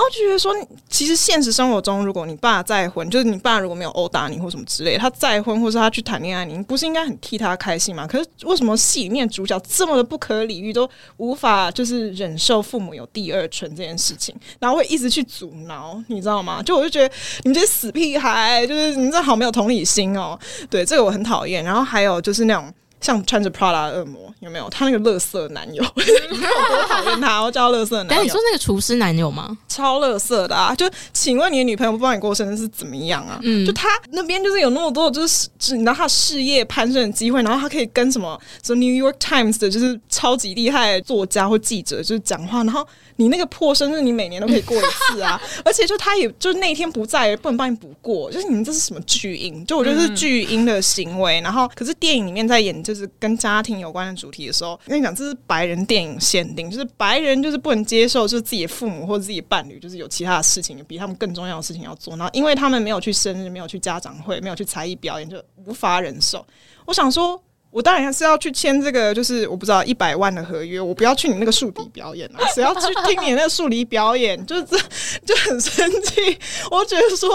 [0.00, 0.56] 然后就觉得说，
[0.88, 8.06] 其实现实生活中，如果你爸再婚，就是你爸如果没有殴打你或什么之类，他再婚或是他去谈恋爱，你不是应该很替他开心吗？
[8.06, 10.88] 可是为什么戏里面主角这么的不可理喻，都
[11.18, 16.62] 无法就是忍受父母有第二春这件事情，然后会一直去阻挠，你知道吗？
[16.62, 20.38] 就我就觉得你们这些死屁孩，就是你们这好没有同理心哦。
[20.70, 21.62] 对，这个我很讨厌。
[21.62, 22.72] 然后还有就是那种。
[23.00, 24.68] 像穿着 Prada 的恶魔有没有？
[24.70, 27.40] 他那个乐色男友， 我多讨厌他！
[27.42, 28.20] 我叫他垃圾男友。
[28.20, 29.56] 哎你说那个厨师男友吗？
[29.68, 30.74] 超乐色的啊！
[30.74, 33.38] 就请问你的女朋友不帮你过生日是怎么样啊？
[33.42, 42.86] 嗯，就他那边就是有那么多，就是你知道他事业攀升的机会，然后他可以跟什么什么 New York Times 的，就是超级厉害的作家或记者就是讲话，然后。
[43.16, 45.38] 你那个破生日，你每年都可以过一次啊！
[45.62, 48.32] 而且就他也就那一天不在，不能帮你补过。
[48.32, 49.62] 就是你们这是什么巨婴？
[49.66, 51.38] 就我觉得是巨婴的行为。
[51.42, 62.16] 然后，可是电影里面在演就是跟家庭有关的主题的时候，跟你讲这是白人电影限定，就是白人就是不能接受，就是自己的父母或者自己伴侣，就是有其他的事情比他们更重要的事情要做。
[62.16, 66.44] 然后，因为他们没有去生日，没有去家长会，没有去才艺表演，就无法忍受。
[66.84, 67.40] 我想说。
[67.72, 72.44] 我当然是要去签这个，就是我不知道一百万的合约，我不要去你那个树敌表演啊！
[72.52, 74.44] 谁要去听你那个树敌表演？
[74.44, 74.76] 就是这
[75.24, 76.36] 就很生气。
[76.68, 77.30] 我觉得说，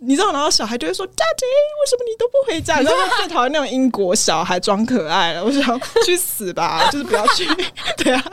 [0.00, 5.42] 你知道，然后小孩就会说：“家姐，为什么你都不回家？” 然后最讨厌那种英国小孩装可爱了。
[5.44, 7.44] 我想去死吧， 就是不要去。
[7.96, 8.24] 对啊，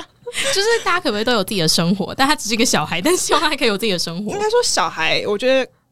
[0.53, 2.13] 就是大家可不可以都有自己的生活？
[2.15, 4.31] 但他只是一个小孩，但希望他可以有自己的生活。
[4.31, 5.47] 应该说，小孩，我觉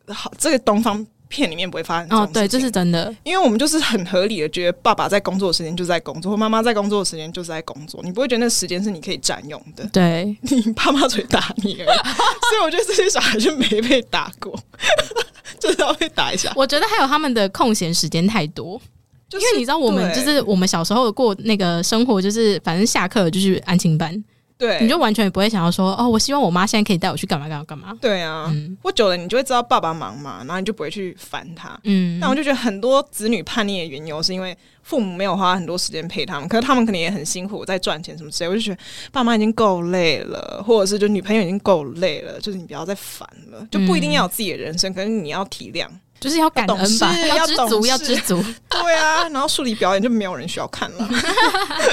[0.05, 1.05] 得好，这个东方。
[1.33, 9.83] 片里面不会发生哦，对，这是真的，因为我们就是很合理的觉得，爸爸在工作的时间就在工作，或妈妈在工作的时间就是在工作，你不会觉得那时间是你可以占用的。
[9.91, 11.97] 对，你爸妈只会打你而已，
[12.51, 14.57] 所以我觉得这些小孩就没被打过，
[15.59, 16.53] 就是要被打一下。
[16.55, 18.79] 我觉得还有他们的空闲时间太多，
[19.27, 24.23] 就是、因为你知道，我们就是我们小时候过那个生活，就是反正下课就是安亲班。
[24.63, 27.93] 对，你就完全也不会想要说哦，我希望我妈现在可以带我去干嘛干嘛干嘛。
[27.99, 28.45] 对啊，
[28.81, 31.77] 过、嗯、久了你就会知道爸爸忙嘛，然后你就不会去烦他。
[31.83, 38.49] 嗯，那我就觉得很多子女叛逆的缘由是因为父母没有花很多时间陪他们，可是他们可能也很辛苦在赚钱什么之类。
[38.49, 38.77] 我就觉得
[39.11, 45.85] 爸妈已经够累了，或者是就女朋友已经够累了，就是你不要再烦了，就不一定要有自己的人生，可是你要体谅。
[46.19, 48.41] 就是要感恩吧，要知足，要知足。
[48.69, 51.05] 对啊，然后数理表演就没有人需要看了，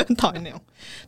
[0.07, 0.61] 很 讨厌那种。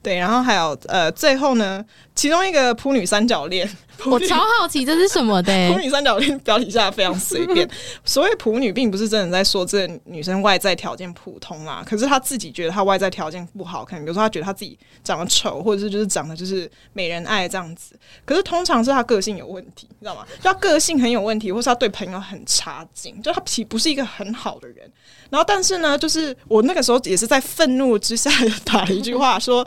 [0.03, 3.68] 对，然后还有呃，最后呢，其中一个普女三角恋，
[4.07, 5.73] 我超好奇这是什么的。
[5.73, 7.68] 普女三角恋标题下非常随便。
[8.05, 17.95] 所谓普女，并不是真的在说这女生外在条件普通啊，可是她自己觉得她外在条件不好看，比如说她觉得她自己长得丑，或者是就是长得就是没人爱这样子。
[18.25, 20.27] 可是通常是她个性有问题，你知道吗？
[20.37, 24.91] 就她个性很有问题，或是她对朋友很差劲，就她其实不是一个很好的人。
[25.31, 28.31] 然后，但是呢，就是我那个时候也是在愤怒之下
[28.64, 29.62] 打了一句话说。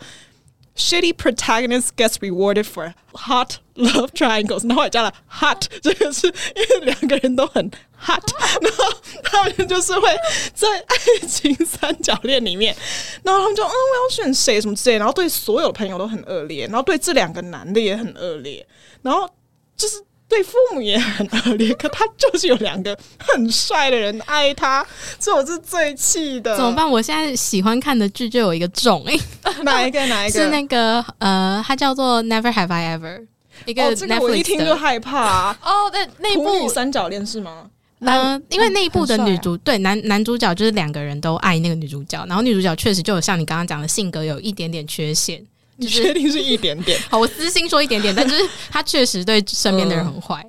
[0.78, 8.22] Shitty protagonist gets rewarded for hot love triangles，然后也加了 hot，这个是因为两个人都很 hot，
[8.62, 8.84] 然后
[9.24, 10.08] 他们就是会
[10.54, 12.76] 在爱情三角恋里面，
[13.24, 18.68] 然后他们就嗯，我要选谁什么之类，然后对所有的朋友都很恶劣，然后对这两个男的也很恶劣，
[19.02, 19.30] 然后
[19.78, 20.04] 就是。
[20.36, 24.86] 对父母也很恶劣， 可他就是有两个很帅的人爱他，
[25.18, 26.58] 这我是最气的。
[26.58, 26.90] 怎么办？
[26.90, 29.18] 我现在喜欢看的剧就有一个种诶，
[29.64, 30.06] 哪一个？
[30.08, 30.36] 哪一个？
[30.38, 33.26] 是那个呃，它叫做 Never Have I Ever，
[33.66, 33.84] 一个。
[33.86, 35.58] 哦，这个我一听就害怕啊。
[35.64, 37.70] 哦，那那部三角恋是吗？
[38.00, 45.42] 嗯、呃，因为那一部的女主、啊、对男男主角就是两个人都爱那个女主角，然后女主角确实就有像你刚刚讲的性格有一点点缺陷。
[45.78, 47.00] 你确定是一点点？
[47.10, 50.46] 好，我私心说一点点，但就是他确实对身边的人很坏。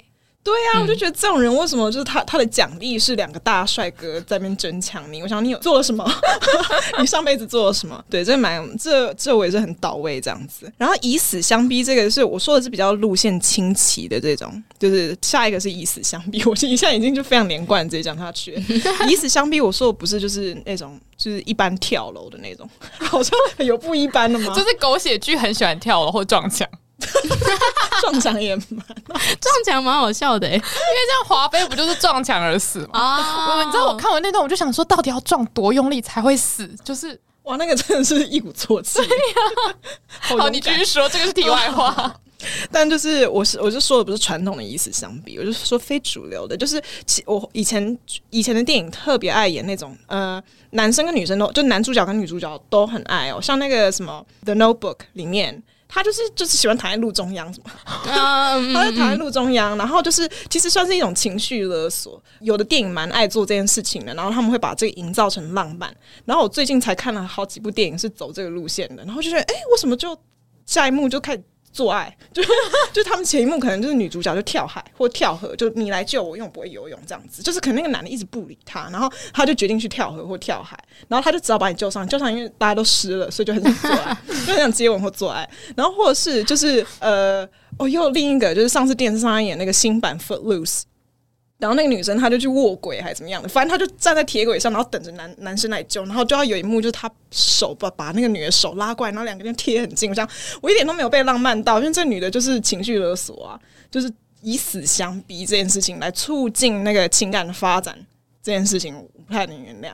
[0.47, 5.21] 嗯对呀、啊，我就觉得这种人为什么就是他他的奖励是两个大帅哥在那边争抢你？
[5.23, 6.09] 我想你有做了什么？
[7.01, 8.03] 你上辈子做了什么？
[8.09, 10.73] 对，这蛮这这我也是很到位这样子。
[10.79, 16.43] 然后以死相逼，这个是我说的是比较路线清奇的这种，就是下一个是以死相逼。
[16.47, 18.55] 我一下已经就非常连贯，直接讲下去。
[19.11, 22.69] 以死相逼，我说的不是就是那种就是一般跳楼的那种，
[22.99, 24.55] 好像有不一般的吗？
[24.55, 26.69] 就是狗血剧很喜欢跳楼或撞墙。
[28.01, 28.67] 撞墙也蛮
[29.41, 32.99] 撞墙蛮好笑的，欸，因为这样滑飞不就是撞墙而死吗？
[32.99, 33.65] 啊，oh.
[33.65, 36.67] 你知道我看完那段，我就想说，到底要撞多用力才会死？
[36.83, 38.99] 就是哇，那个真的是一鼓作气。
[39.07, 42.15] 对呀，好，你继续说，这个是题外话。
[42.71, 47.99] 但就是我是我就说的不是传统的意思相比，我就说非主流的，就是其我以前
[48.31, 55.63] 以前的电影特别爱演那种呃，男生跟女生都就男主角跟女主角都很爱哦，像那个什么《The Notebook》里面。
[55.89, 57.71] 他就是就是喜欢躺在路中央，什么？
[58.75, 62.23] 他就躺在路中央，然后就是其实算是一种情绪勒索。
[62.41, 65.95] 有的电影蛮爱做这件事情的，然后他们会把这个营造成浪漫。
[66.25, 70.19] 然后我最近才看了好几部电影是走这个路线的，然后就觉得，哎，为什么就
[70.67, 71.43] 下一幕就开始？
[71.77, 72.43] 做爱，就
[72.91, 77.43] 就他们前一幕可能就是女主角就跳海或跳河，就你来救我，因为我不会游泳这样子。
[77.43, 84.17] 就是可能那个男的一直不理她，然后她就决定去跳河或跳海，然后他就只好把你救上，救上因为大家都湿了，所以就很想做爱，
[84.47, 85.47] 就很想接吻或做爱。
[85.77, 87.47] 然后或者是就是呃，
[87.79, 90.81] 哦，又另一个就是上次电视上演那个新版《Footloose》。
[91.59, 100.29] 然后那个女生她就去卧轨还是怎么样的，反正她就站在铁轨上，然后等着男男生来救，然后就要有一幕就是她手把把那个女的手拉过来，然后两个人贴很近，我想
[100.61, 107.97] 我一点都没有被浪漫到，因为这女的就是情绪勒索啊，就是以死相逼这件事情来促进那个情感的发展，
[108.43, 109.93] 这件事情我不太能原谅。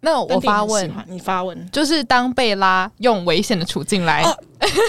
[0.00, 4.36] 那我发问，你发问，就是当贝拉用危险的处境来，哦、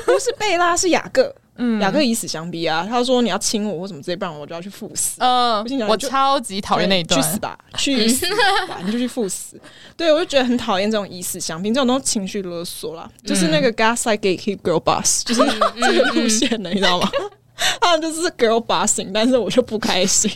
[0.05, 1.33] 不是贝拉是雅各。
[1.57, 2.85] 嗯，雅各以死相逼啊！
[2.87, 5.17] 他说你要亲我或什么之类，不然我就要去赴死。
[5.19, 8.25] 嗯，我超级讨厌那一段，去死吧，去死
[8.67, 9.59] 吧，你就去赴死。
[9.95, 15.41] 对，我就觉得很讨厌这种以死相逼，这种都情绪勒索啦，就是那个 gaslight gatekeep girl boss，就是
[15.81, 17.09] 这个路线的，你知道吗？
[17.81, 20.31] 他们就是 girl bossing，但是我就不开心。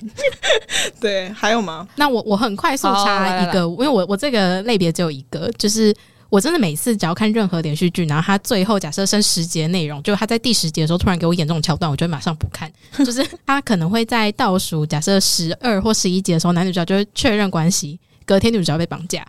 [1.00, 1.88] 对，还有吗？
[1.98, 5.96] 那我我很快速插一个，因为我我这个类别只有一个，就是。
[6.32, 12.72] 我真的每次只要看任何连续剧，然后他最后假设剩十集的内容，就他在第十集的时候突然给我演这种桥段，我就会马上不看。
[13.06, 19.28] 就是他可能会在倒数假设十二或十一集的时候，男女主角就会确认关系，隔天女主角被绑架。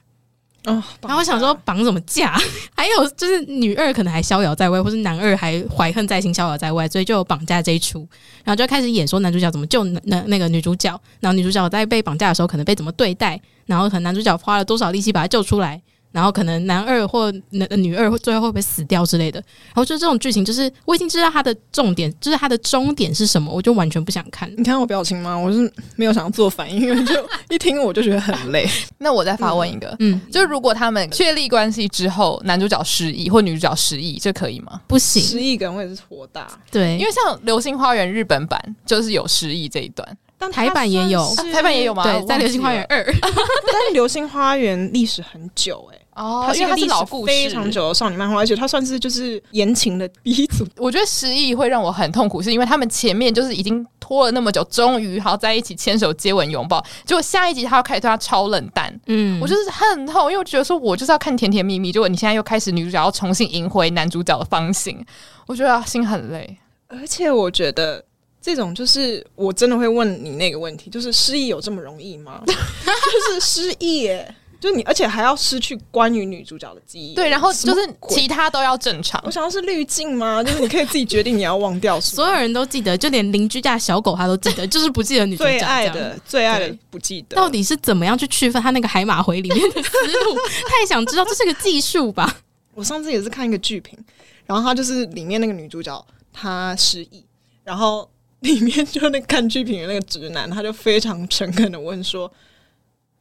[0.64, 2.38] 哦，然后我想说绑什么架？
[2.76, 8.08] 还有就是女二可能还逍遥在外，或是男二还怀恨在心，逍遥在外，所以就有绑架这一出。
[8.44, 15.82] 然后就开始演说男主角怎么救那那个女主角，然后女主角在被绑架的时候可能被怎么对待，然后可能男主角花了多少力气把她救出来。
[16.12, 24.52] 然后可能男二或男女二最后会不会死掉之类的，然后就这种剧情，就是我已经知道它的重点，就是它的终点是什么，我就完全不想看。
[24.56, 25.36] 你看我表情吗？
[25.36, 27.14] 我是没有想要做反应，因为就
[27.48, 28.68] 一听我就觉得很累。
[28.98, 34.80] 那我再发问一个，嗯，就如果他们确立关系之后，男主角失忆或女主角失忆，这可以吗？
[34.86, 36.46] 不行，失忆感我也是火大。
[36.70, 40.06] 对，因为像《流星花园》日本版就是有失忆这一段，
[40.38, 42.02] 但台版也有，台版也有吗？
[42.04, 46.01] 对，在《流星花园二》， 但是《流星花园》历史很久哎、欸。
[46.14, 50.66] 哦，它是一个因为它是老历史故事非常久的少女漫画，而且它算是就是言情的鼻祖。
[50.76, 65.04] 我觉得失忆会让我很痛苦，是因为他们前面就是已经拖了那么久，终于好在一起牵手、接吻、拥抱，结果下一集他要开始对他超冷淡，嗯，我就是很痛，因为我觉得说我就是要看甜甜蜜蜜，结果你现在又开始女主角要重新赢回男主角的芳心，
[65.46, 66.58] 我觉得心很累。
[66.88, 68.04] 而且我觉得
[68.40, 72.42] 这种就是我真的会问你那个问题，就是失忆有这么容易吗？
[72.46, 77.14] 就是失忆耶，就你，而且还要失去关于女主角的记忆。
[77.14, 79.30] 对，然后就是其他都要正常我。
[79.30, 80.40] 想要是滤镜吗？
[80.44, 82.16] 就是你可以自己决定你要忘掉什么。
[82.16, 90.36] 所有人都记得，就连邻居家小狗他都记得， 就是不记得女主角最爱的、最爱的不记得，到底是怎么样去区分他那个海马回里面的思路？
[90.68, 92.38] 太想知道，这是个技术吧？
[92.74, 93.98] 我上次也是看一个剧评，
[94.46, 97.24] 然后他就是里面那个女主角她失忆，
[97.64, 98.08] 然后
[98.40, 102.32] 里面就那看剧评的那个直男，他就非常诚恳的问说：“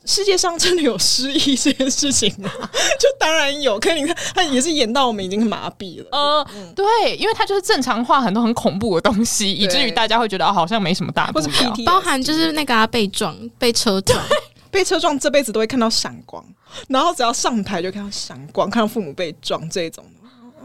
[0.06, 2.50] 世界上真的有失忆这件事情吗？”
[3.00, 6.08] 就当然有，可是你看他也是演到我们已经麻痹了。
[6.12, 11.46] 呃，对，因为他就是正常化很多很恐怖的东西，以至于大家会觉得、哦、好像没什么大不了。
[11.46, 14.20] PT 包含就是那个、啊、被撞、被车撞，
[14.72, 16.44] 被车撞，这辈子都会看到闪光，
[16.88, 20.21] 然后只要上台就看到闪光，看到父母被撞这种的。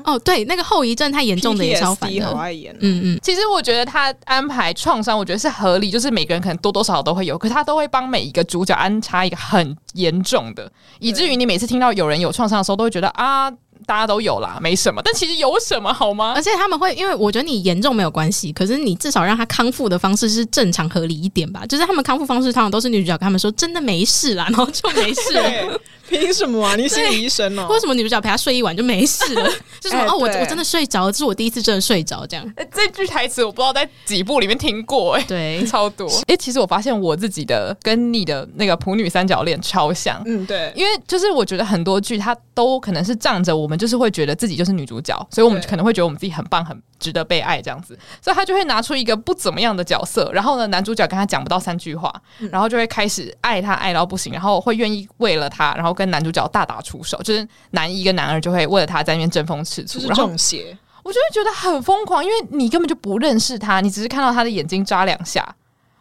[0.06, 2.38] 哦，对，那个后遗症太严重的也超烦 PTSD 好的。
[2.38, 13.50] 爱演，嗯嗯，其实我觉得他安排创伤，我觉得是合理，就是每个人可能多多少少都会有，可是他都会帮每一个主角安插一个很严重的，以至于你每次听到有人有创伤的时候，都会觉得啊，
[13.84, 15.02] 大家都有啦，没什么。
[15.04, 16.42] 但其实有什么好吗而？
[16.42, 21.66] 且他们会，因为我觉得你严重没有关系，可是你至少让他康复的方式是正常合理一点吧。
[21.66, 25.80] 就是他们康复方式通常都是女主角跟他们说真的没事啦，然后就没事了。
[26.08, 26.76] 凭什么啊？
[26.76, 27.66] 你心理医生哦？
[27.68, 29.50] 为什么女主角陪他睡一晚就没事了？
[29.80, 32.52] 就是 哦，我我真的睡着了，这是我第一次真的睡着，这样。
[32.58, 36.06] 欸这句台词我不知道在几部里面听过、欸，哎，对，超多。
[36.06, 40.22] 哎、欸，其实我发现我自己的跟你的那个普女三角恋超像。
[40.26, 52.12] 嗯，对，因为就是我觉得很多剧它都可能是仗着我们就是会觉得自己就是女主角，所以我们可能会觉得我们自己很棒、很值得被爱这样子，所以他就会拿出一个不怎么样的角色，然后呢，男主角跟他讲不到三句话，
[52.50, 60.76] 然后就会开始爱他爱到不行，然后会愿意为了他，然后跟男主角大打出手，就是男一跟男二就会为了他在那边争风吃醋，就是然后中邪。
[61.02, 65.54] 我就会觉得很疯狂，因为你根本就不认识他，你只是看到他的眼睛眨两下，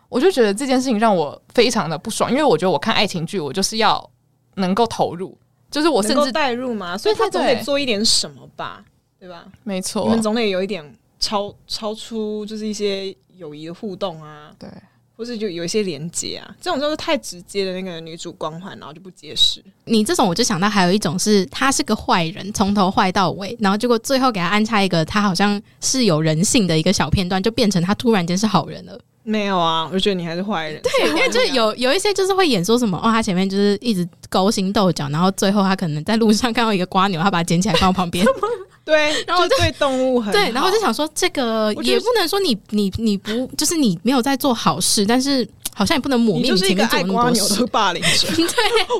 [0.09, 4.09] 我就觉得这件事情让我非常的不爽，因为我觉得我看爱情剧，我就是要
[4.55, 5.38] 能够投入，
[5.76, 8.82] 就是我甚至代入嘛，所以他总得做一点什么吧，
[9.19, 9.45] 对吧？
[9.65, 10.82] 没错，你们总得有一点
[11.19, 14.69] 超超出，就是一些友谊的互动啊，对，
[15.17, 19.61] 或是就有一些连接啊，这种就是太直接的那个女主光环，然后就不结实。
[19.84, 28.97] 你这种我就想到还有一种是他是个坏人，从头坏到尾，然后结果最后给他安插一个他好像是有人性的一个小片段，就变成他突然间是好人了。
[29.28, 30.80] 没有啊，我就觉得你还是坏人。
[30.82, 38.23] 对， 因为就是有有一些就是会演说什么哦，他前面就是一直勾心斗角，然后最后他可能在路上看到一个瓜牛，他把它捡起来放到旁边。
[38.86, 47.61] 对，然后就对动物很对，然后就想说，这个也不能说你你你不就是你没有在做好事，但是好像也不能抹灭你前面做那么多事。
[47.61, 48.45] 的霸凌者，对，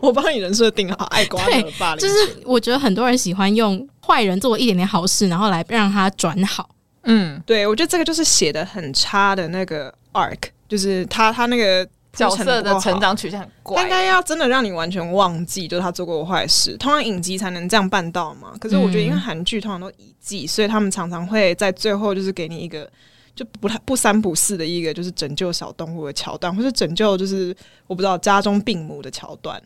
[0.02, 2.08] 我帮你人设定好，爱瓜牛的霸凌者。
[2.08, 6.68] 就是我觉得很多人喜欢用坏人做一点点好事，然后来让他转好。
[7.04, 16.78] 嗯，对，我觉得这个就是写的很差的那个 arc，就是他他那个角色的成长曲线很怪，应该要真的让你完全忘记，就是他做过坏事。
[16.78, 18.54] 通常影集才能这样办到嘛。
[18.60, 22.90] 可是我觉得，因为韩剧通常都一季，所以他们常常会在最后就是给你一个
[23.36, 27.54] 就不太不三不四的一个就是拯救小动物的桥段，或是拯救就是
[27.86, 29.62] 我不知道家中病母的桥段。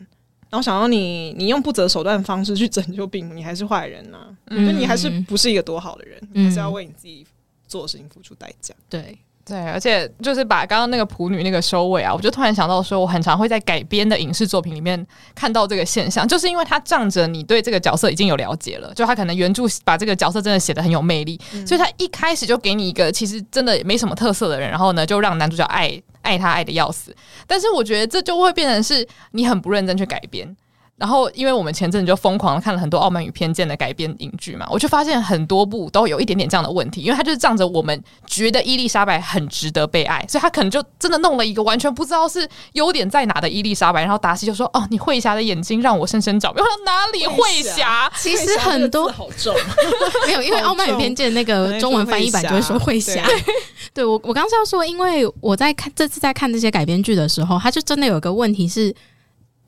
[0.49, 4.33] 然后想到你，你用不择手段的方式去拯救病母，你还是坏人呢、啊？
[4.47, 7.23] 嗯，就你还是不是一个多好的人，你还是要为你自己
[7.67, 8.73] 做的事情付出代价。
[8.89, 9.15] 对。
[9.49, 27.15] 对，而且就是把刚刚那个普女那个收尾啊，我就突然想到说，我很常会在改编的影视作品里面看到这个现象，就是因为他仗着你对这个角色已经有了解了，就他可能原著把这个角色真的写的很有魅力，嗯、所以他一开始就给你一个其实真的没什么特色的人，然后呢就让男主角爱爱他爱的要死，
[27.47, 30.55] 但是我觉得这就会变成是你很不认真去改编。
[30.99, 48.11] 然后，因为我们前阵子就疯狂的看了很多《傲慢与偏见》的改编影剧嘛，我就发现很多部都有一点点这样的问题，因为他就是仗着我们觉得伊丽莎白很值得被爱，所以他可能就真的弄了一个完全不知道是优点在哪的伊丽莎白，然后达西就说：“哦，你慧霞的眼睛让我深深着迷。”我说哪里慧霞？
[48.17, 49.55] 其实很多好重，
[50.27, 53.25] 没有，因为《傲慢与偏见》那个中文翻译版就会说慧霞。
[53.25, 53.43] 对，
[53.95, 58.93] 对我我刚刚是要说，因为我在看这次在看这些改编剧的时候，他就真的有一个问题是。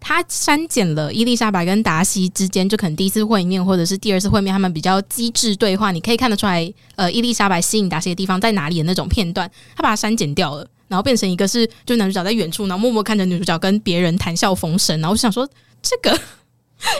[0.03, 15.47] 他删减了伊丽莎白跟达西之间，就可能第一次会面或者是第二次会面，他们比较机智对话，你可以看得出来，呃，伊丽莎白吸引达西的地方在哪里的那种片段，他把它删减掉了，然后变成一个是，就男主角在远处，然后默默看着女主角跟别人谈笑风生，然后我就想说，
[15.83, 16.09] 这个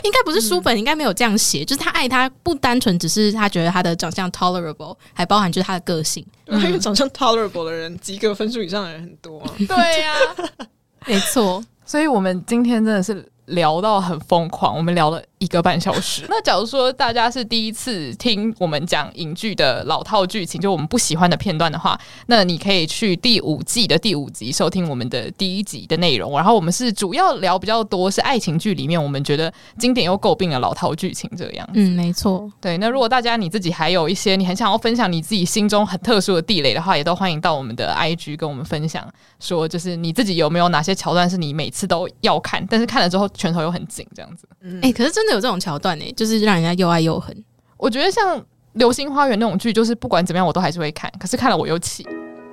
[0.04, 1.64] 应该不是书本，应该没有这样写。
[1.64, 6.24] 就是他爱他不单纯只是他觉得他的长相 tolerable，还包含就是他的个性。
[6.46, 9.42] 因为长相 tolerable 的人，及格分数以上的人很多。
[9.66, 10.14] 对呀，
[11.04, 11.60] 没错。
[11.92, 15.22] 所以我们今天真的是聊到很疯狂，我们聊了。
[15.42, 16.22] 一个半小时。
[16.30, 26.32] 那假如说大家是第一次听我们讲影剧的老套剧情，就我们不喜欢的片段的话，那你可以去第五季的第五集收听我们的第一集的内容。
[26.36, 31.68] 然后我们是主要聊比较多是爱情剧里面我们觉得经典又诟病的老套剧情这样。
[31.74, 32.48] 嗯，没错。
[32.60, 39.04] 对，那如果大家你自己还有一些你很想要分享你自己心中很特殊的地雷的话，也都欢迎到我们的 IG 跟我们分享，
[39.40, 44.46] 说就是你自己有没有哪些桥段是你每次都要看，但是看了之后拳头又很紧这样子。
[44.60, 45.31] 嗯，哎、欸，可是真的。
[45.32, 47.36] 有这种桥段呢，就是让人家又爱又恨。
[47.76, 48.38] 我觉得像
[48.74, 51.12] 《流星花园》那种剧，就是不管怎么样，我都还是会看。
[51.18, 52.06] 可是看了我又气，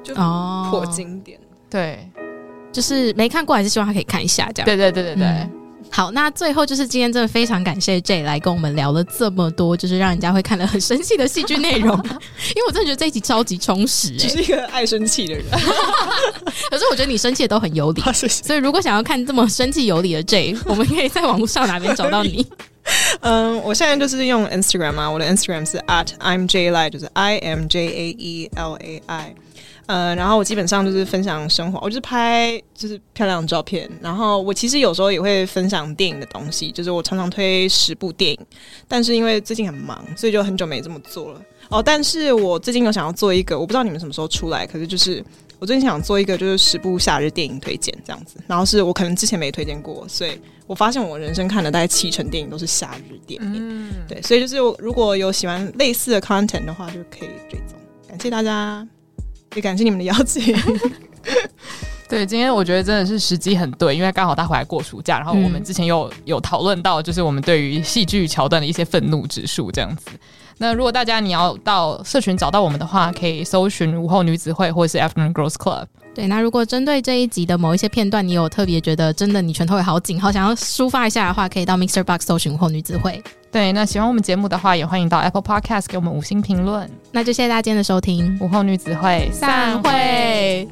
[0.04, 1.40] 就破经典。
[1.70, 2.10] 对，
[2.72, 4.52] 就是没看过，还是希望他可以看一下。
[4.54, 5.26] 这样，对对对对对。
[5.28, 5.59] 嗯
[5.92, 11.98] 好，那最后就是今天真的非常感谢 J 来跟我们聊了这么多，就是让人家会看了很生气的戏剧内容。
[12.56, 15.44] 因为我真的觉得这一集超级充实，欸，就是一个爱生气的人。
[16.70, 22.46] 可是我觉得你生气的都很有理， 所以如果想要看这么生气有理的 J，我们可以在网络上哪边找到你？
[23.22, 29.04] 嗯，我现在就是用 Instagram 啊，我的 Instagram 是 at I'm J Lai，就是 I M J A E L A
[29.08, 29.36] I。
[29.90, 33.90] 呃，然后我基本上就是分享生活，我就是拍就是漂亮的照片。
[34.00, 38.40] 然后我其实有时候也会分享电影的东西，就是我常常推十部电影。
[38.88, 41.42] 但是因为最近很忙，所以就很久没这么做了。
[41.70, 45.26] 哦，但是我最近有想要做一个，我不知道你们什么时候出来，可是就是
[45.58, 48.36] 我最近想做一个，就是十部夏日电影推荐这样子。
[48.46, 53.54] 然后是我可能之前没推荐过，所以我发现我人生看的大概七成电影都是夏日电影。
[53.56, 57.76] 嗯，对，所以就是如果有喜欢类似的 content 的话，就可以追踪。
[58.08, 58.88] 感谢大家。
[59.56, 60.56] 也感谢你们的邀请。
[62.10, 70.10] 对，今天我觉得真的是时机很对，因为刚好他回来过暑假，然后我们之前又有讨论到，就是我们对于戏剧桥段的一些愤怒指数这样子。
[70.58, 75.86] 那如果大家你要到社群找到我们的话，可以搜寻午后女子会或者是 Afternoon Girls Club。
[76.20, 83.24] 对，那如果针对这一集的某一些片段，你有特别觉得真的你拳头也好紧，好想要抒发一下的话，可以到 Mixer Box 搜寻午后女子会。
[83.50, 86.92] 对，那喜欢我们节目的话，也欢迎到 Apple Podcast 给我们五星评论。
[87.14, 90.68] 那就谢谢大家今天的收听，午后女子会散会。